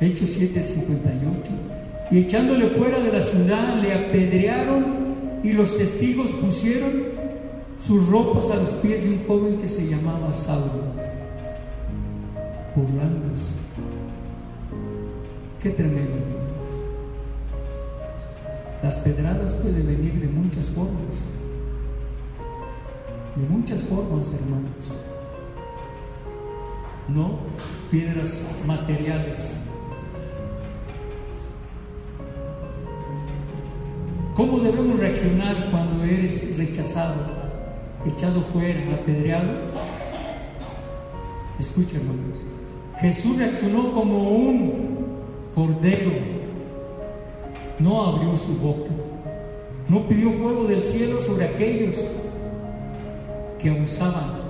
Hechos 0.00 0.36
7:58. 0.36 1.50
Y 2.10 2.18
echándole 2.18 2.68
fuera 2.70 3.00
de 3.00 3.12
la 3.12 3.20
ciudad, 3.20 3.80
le 3.80 3.94
apedrearon 3.94 5.06
y 5.42 5.52
los 5.52 5.76
testigos 5.76 6.30
pusieron 6.32 6.92
sus 7.80 8.08
ropas 8.08 8.50
a 8.50 8.56
los 8.56 8.70
pies 8.74 9.04
de 9.04 9.10
un 9.10 9.24
joven 9.26 9.58
que 9.58 9.68
se 9.68 9.86
llamaba 9.86 10.32
Saulo, 10.32 10.92
burlándose. 12.76 13.52
Qué 15.60 15.70
tremendo. 15.70 16.12
Las 18.82 18.96
pedradas 18.98 19.54
pueden 19.54 19.86
venir 19.86 20.20
de 20.20 20.28
muchas 20.28 20.68
formas 20.68 21.36
de 23.36 23.46
muchas 23.48 23.82
formas, 23.82 24.32
hermanos. 24.32 24.86
No 27.08 27.38
piedras 27.90 28.42
materiales. 28.66 29.56
¿Cómo 34.34 34.58
debemos 34.60 34.98
reaccionar 34.98 35.70
cuando 35.70 36.04
eres 36.04 36.58
rechazado, 36.58 37.26
echado 38.06 38.40
fuera, 38.52 38.94
apedreado? 38.94 39.70
Escucha, 41.58 41.96
hermano. 41.96 42.55
Jesús 43.00 43.36
reaccionó 43.36 43.92
como 43.92 44.30
un 44.30 44.96
cordero. 45.54 46.12
No 47.78 48.02
abrió 48.06 48.36
su 48.38 48.56
boca. 48.58 48.90
No 49.88 50.08
pidió 50.08 50.32
fuego 50.32 50.64
del 50.64 50.82
cielo 50.82 51.20
sobre 51.20 51.44
aquellos 51.44 52.02
que 53.58 53.70
abusaban. 53.70 54.46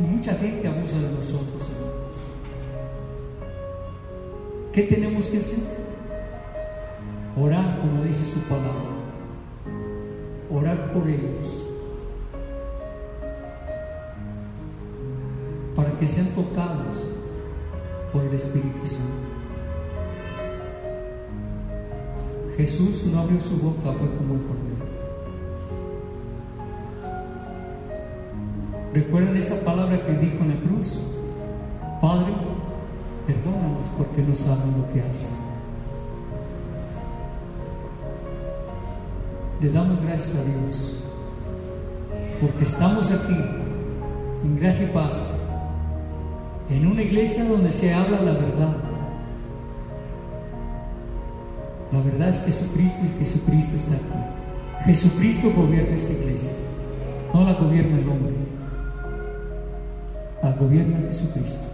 Y 0.00 0.02
mucha 0.02 0.34
gente 0.34 0.66
abusa 0.66 0.98
de 0.98 1.08
nosotros, 1.12 1.68
hermanos. 1.68 2.16
¿Qué 4.72 4.82
tenemos 4.82 5.28
que 5.28 5.38
hacer? 5.38 5.58
Orar, 7.36 7.78
como 7.80 8.02
dice 8.02 8.24
su 8.24 8.40
palabra. 8.40 8.99
Por 10.92 11.08
ellos. 11.08 11.64
Para 15.76 15.90
que 15.92 16.06
sean 16.06 16.26
tocados 16.28 17.06
por 18.12 18.24
el 18.24 18.34
Espíritu 18.34 18.84
Santo. 18.84 19.30
Jesús 22.56 23.04
no 23.06 23.20
abrió 23.20 23.40
su 23.40 23.56
boca, 23.56 23.92
fue 23.92 24.10
como 24.16 24.34
el 24.34 24.42
cordero. 24.42 24.90
¿Recuerdan 28.92 29.36
esa 29.36 29.64
palabra 29.64 30.04
que 30.04 30.12
dijo 30.14 30.42
en 30.42 30.48
la 30.48 30.60
cruz? 30.60 31.04
Padre, 32.00 32.34
perdónanos 33.26 33.88
porque 33.96 34.22
no 34.22 34.34
saben 34.34 34.76
lo 34.76 34.92
que 34.92 35.00
hacen. 35.00 35.49
Le 39.60 39.70
damos 39.70 40.00
gracias 40.02 40.36
a 40.36 40.44
Dios 40.44 40.96
porque 42.40 42.64
estamos 42.64 43.10
aquí 43.10 43.36
en 44.44 44.58
gracia 44.58 44.86
y 44.86 44.90
paz, 44.92 45.34
en 46.70 46.86
una 46.86 47.02
iglesia 47.02 47.44
donde 47.44 47.70
se 47.70 47.92
habla 47.92 48.22
la 48.22 48.32
verdad 48.32 48.76
la 51.92 52.00
verdad 52.00 52.28
es 52.28 52.44
Jesucristo 52.44 53.00
y 53.04 53.18
Jesucristo 53.18 53.74
está 53.74 53.94
aquí. 53.94 54.84
Jesucristo 54.86 55.50
gobierna 55.56 55.96
esta 55.96 56.12
iglesia, 56.12 56.50
no 57.34 57.44
la 57.44 57.54
gobierna 57.54 57.98
el 57.98 58.08
hombre, 58.08 58.32
la 60.42 60.52
gobierna 60.52 60.98
Jesucristo. 61.08 61.68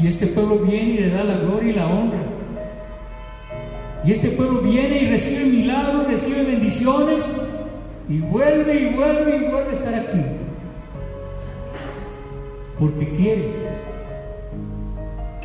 Y 0.00 0.08
este 0.08 0.26
pueblo 0.26 0.58
viene 0.58 0.90
y 0.90 0.98
le 0.98 1.10
da 1.10 1.24
la 1.24 1.38
gloria 1.38 1.70
y 1.70 1.74
la 1.74 1.86
honra. 1.86 2.37
Y 4.04 4.12
este 4.12 4.30
pueblo 4.30 4.60
viene 4.60 5.02
y 5.02 5.08
recibe 5.10 5.44
milagros, 5.44 6.06
recibe 6.06 6.44
bendiciones 6.44 7.28
y 8.08 8.20
vuelve 8.20 8.80
y 8.80 8.94
vuelve 8.94 9.36
y 9.36 9.50
vuelve 9.50 9.68
a 9.68 9.72
estar 9.72 9.94
aquí. 9.94 10.20
Porque 12.78 13.08
quiere, 13.10 13.52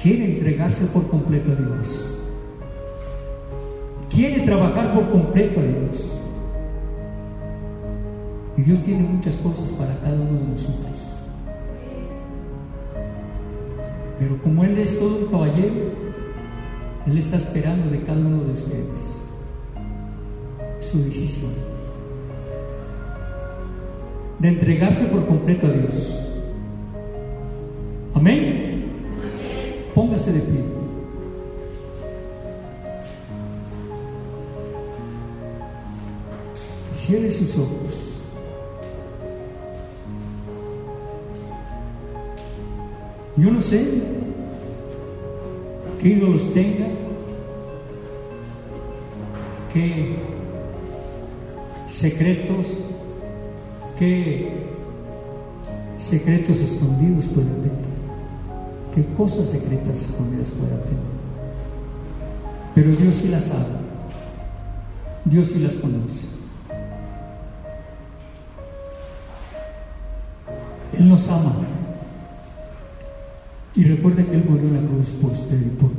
quiere 0.01 0.25
entregarse 0.25 0.85
por 0.85 1.07
completo 1.09 1.51
a 1.51 1.55
Dios 1.55 2.13
quiere 4.13 4.41
trabajar 4.41 4.93
por 4.93 5.09
completo 5.09 5.59
a 5.59 5.63
Dios. 5.63 6.11
Y 8.55 8.61
Dios 8.61 8.81
tiene 8.83 9.03
muchas 9.03 9.35
cosas 9.37 9.71
para 9.71 9.97
cada 9.99 10.15
uno 10.15 10.39
de 10.39 10.47
nosotros. 10.47 11.03
Pero 14.19 14.37
como 14.43 14.63
Él 14.63 14.77
es 14.77 14.99
todo 14.99 15.17
un 15.17 15.25
caballero, 15.25 15.91
Él 17.05 17.17
está 17.17 17.37
esperando 17.37 17.89
de 17.89 18.01
cada 18.03 18.19
uno 18.19 18.43
de 18.45 18.53
ustedes 18.53 19.21
su 20.79 21.03
decisión 21.03 21.51
de 24.39 24.49
entregarse 24.49 25.05
por 25.05 25.25
completo 25.25 25.67
a 25.67 25.69
Dios. 25.69 26.17
Amén. 28.13 28.91
Póngase 29.95 30.33
de 30.33 30.39
pie. 30.39 30.63
Cierre 36.93 37.31
sus 37.31 37.57
ojos. 37.57 38.17
Yo 43.37 43.49
no 43.49 43.59
sé 43.59 44.22
qué 46.03 46.09
ídolos 46.09 46.53
tenga, 46.53 46.85
qué 49.73 50.17
secretos, 51.87 52.77
qué 53.97 54.65
secretos 55.97 56.59
escondidos 56.59 57.25
pueden 57.27 57.55
tener, 57.55 57.85
qué 58.93 59.05
cosas 59.15 59.49
secretas 59.49 60.01
escondidas 60.01 60.49
pueden 60.49 60.81
tener. 60.81 61.13
Pero 62.75 62.91
Dios 62.97 63.15
sí 63.15 63.29
las 63.29 63.45
sabe, 63.45 63.63
Dios 65.23 65.47
sí 65.47 65.59
las 65.59 65.75
conoce. 65.75 66.25
Él 70.99 71.07
nos 71.07 71.29
ama. 71.29 71.55
Y 73.76 73.84
recuerde 73.86 74.26
que 74.26 74.36
Él 74.36 74.45
murió 74.47 74.67
en 74.67 74.76
la 74.76 74.88
cruz 74.88 75.09
por 75.09 75.32
usted 75.32 75.59
y 75.59 75.69
por 75.69 75.89
mí, 75.89 75.95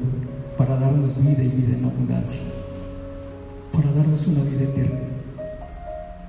para 0.57 0.77
darnos 0.79 1.17
vida 1.17 1.43
y 1.43 1.49
vida 1.49 1.77
en 1.77 1.85
abundancia, 1.85 2.41
para 3.73 3.91
darnos 3.93 4.27
una 4.29 4.45
vida 4.45 4.63
eterna, 4.63 5.01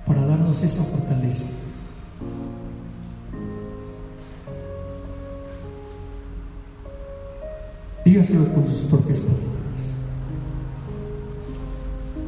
para 0.08 0.26
darnos 0.26 0.64
esa 0.64 0.84
fortaleza. 0.84 1.46
Dígaselo 8.04 8.54
con 8.54 8.68
sus 8.68 8.82
propias 8.82 9.20
palabras. 9.20 9.46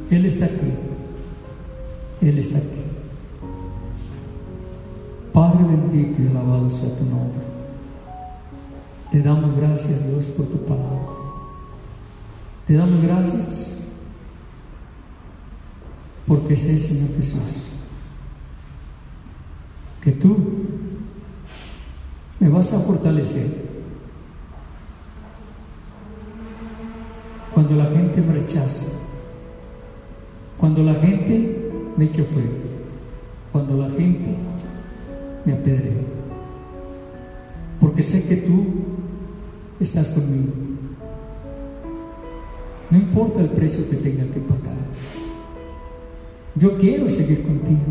Él 0.09 0.26
está 0.26 0.45
aquí. 0.45 0.74
Él 2.22 2.39
está 2.39 2.57
aquí. 2.57 2.82
Padre 5.34 5.65
bendito 5.65 6.22
y 6.22 6.28
alabado 6.28 6.70
sea 6.70 6.89
tu 6.97 7.05
nombre. 7.05 7.57
Te 9.12 9.22
damos 9.22 9.55
gracias, 9.55 10.05
Dios, 10.08 10.26
por 10.26 10.47
tu 10.47 10.58
palabra. 10.66 11.18
Te 12.66 12.74
damos 12.74 13.01
gracias 13.01 13.78
porque 16.28 16.58
sé, 16.58 16.78
Señor 16.78 17.16
Jesús, 17.16 17.72
que 20.01 20.12
tú 20.12 20.36
me 22.39 22.49
vas 22.49 22.74
a 22.74 22.80
fortalecer 22.80 23.66
cuando 27.53 27.76
la 27.76 27.86
gente 27.86 28.22
me 28.22 28.34
rechaza, 28.34 28.86
cuando 30.58 30.84
la 30.84 30.95
gente 30.95 31.72
me 31.95 32.05
eche 32.05 32.24
fuego, 32.24 32.58
cuando 33.53 33.78
la 33.78 33.89
gente 33.89 34.36
me 35.45 35.53
apedrea, 35.53 36.07
porque 37.97 38.09
sé 38.11 38.23
que 38.25 38.35
tú 38.35 38.63
estás 39.79 40.09
conmigo. 40.09 40.53
No 42.91 42.97
importa 42.99 43.39
el 43.39 43.49
precio 43.49 43.89
que 43.89 43.95
tenga 43.95 44.23
que 44.25 44.39
pagar. 44.39 44.77
Yo 46.53 46.77
quiero 46.77 47.09
seguir 47.09 47.41
contigo. 47.41 47.81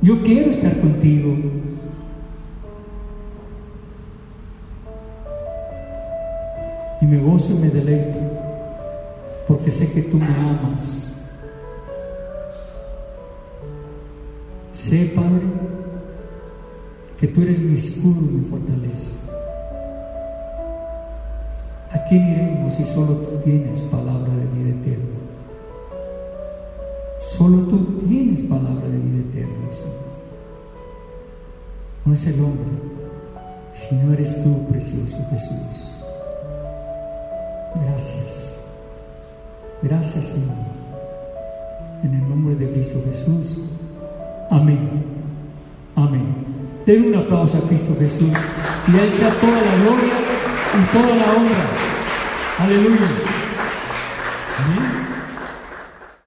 Yo 0.00 0.22
quiero 0.22 0.50
estar 0.50 0.74
contigo. 0.80 1.36
Y 7.02 7.04
me 7.04 7.18
gozo 7.18 7.52
y 7.52 7.58
me 7.58 7.68
deleito 7.68 8.18
porque 9.46 9.70
sé 9.70 9.92
que 9.92 10.00
tú 10.00 10.16
me 10.16 10.24
amas. 10.24 11.14
Sé, 14.72 15.12
Padre, 15.14 15.42
que 17.20 17.28
tú 17.28 17.42
eres 17.42 17.60
mi 17.60 17.76
escudo 17.76 18.22
mi 18.22 18.48
fortaleza. 18.48 19.12
¿A 21.92 22.02
quién 22.08 22.22
iremos 22.22 22.72
si 22.72 22.84
solo 22.86 23.14
tú 23.16 23.36
tienes 23.44 23.82
palabra 23.82 24.32
de 24.34 24.46
vida 24.56 24.70
eterna? 24.70 25.20
Solo 27.28 27.58
tú 27.64 28.00
tienes 28.08 28.42
palabra 28.44 28.88
de 28.88 28.96
vida 28.96 29.20
eterna, 29.28 29.70
Señor. 29.70 30.10
No 32.06 32.14
es 32.14 32.26
el 32.26 32.40
hombre, 32.40 32.70
sino 33.74 34.14
eres 34.14 34.42
tú, 34.42 34.66
precioso 34.68 35.18
Jesús. 35.28 36.00
Gracias. 37.84 38.58
Gracias, 39.82 40.26
Señor. 40.26 40.56
En 42.02 42.14
el 42.14 42.28
nombre 42.30 42.54
de 42.54 42.72
Cristo 42.72 42.98
Jesús. 43.10 43.60
Amén. 44.48 45.04
Amén. 45.96 46.59
Den 46.86 47.04
un 47.04 47.14
aplauso 47.14 47.58
a 47.58 47.68
Cristo 47.68 47.94
Jesús 47.98 48.28
y 48.28 48.96
a 48.96 49.02
Él 49.04 49.12
sea 49.12 49.30
toda 49.34 49.52
la 49.52 49.76
gloria 49.82 50.14
y 50.78 50.96
toda 50.96 51.16
la 51.16 51.32
honra. 51.32 51.66
Aleluya. 52.58 53.08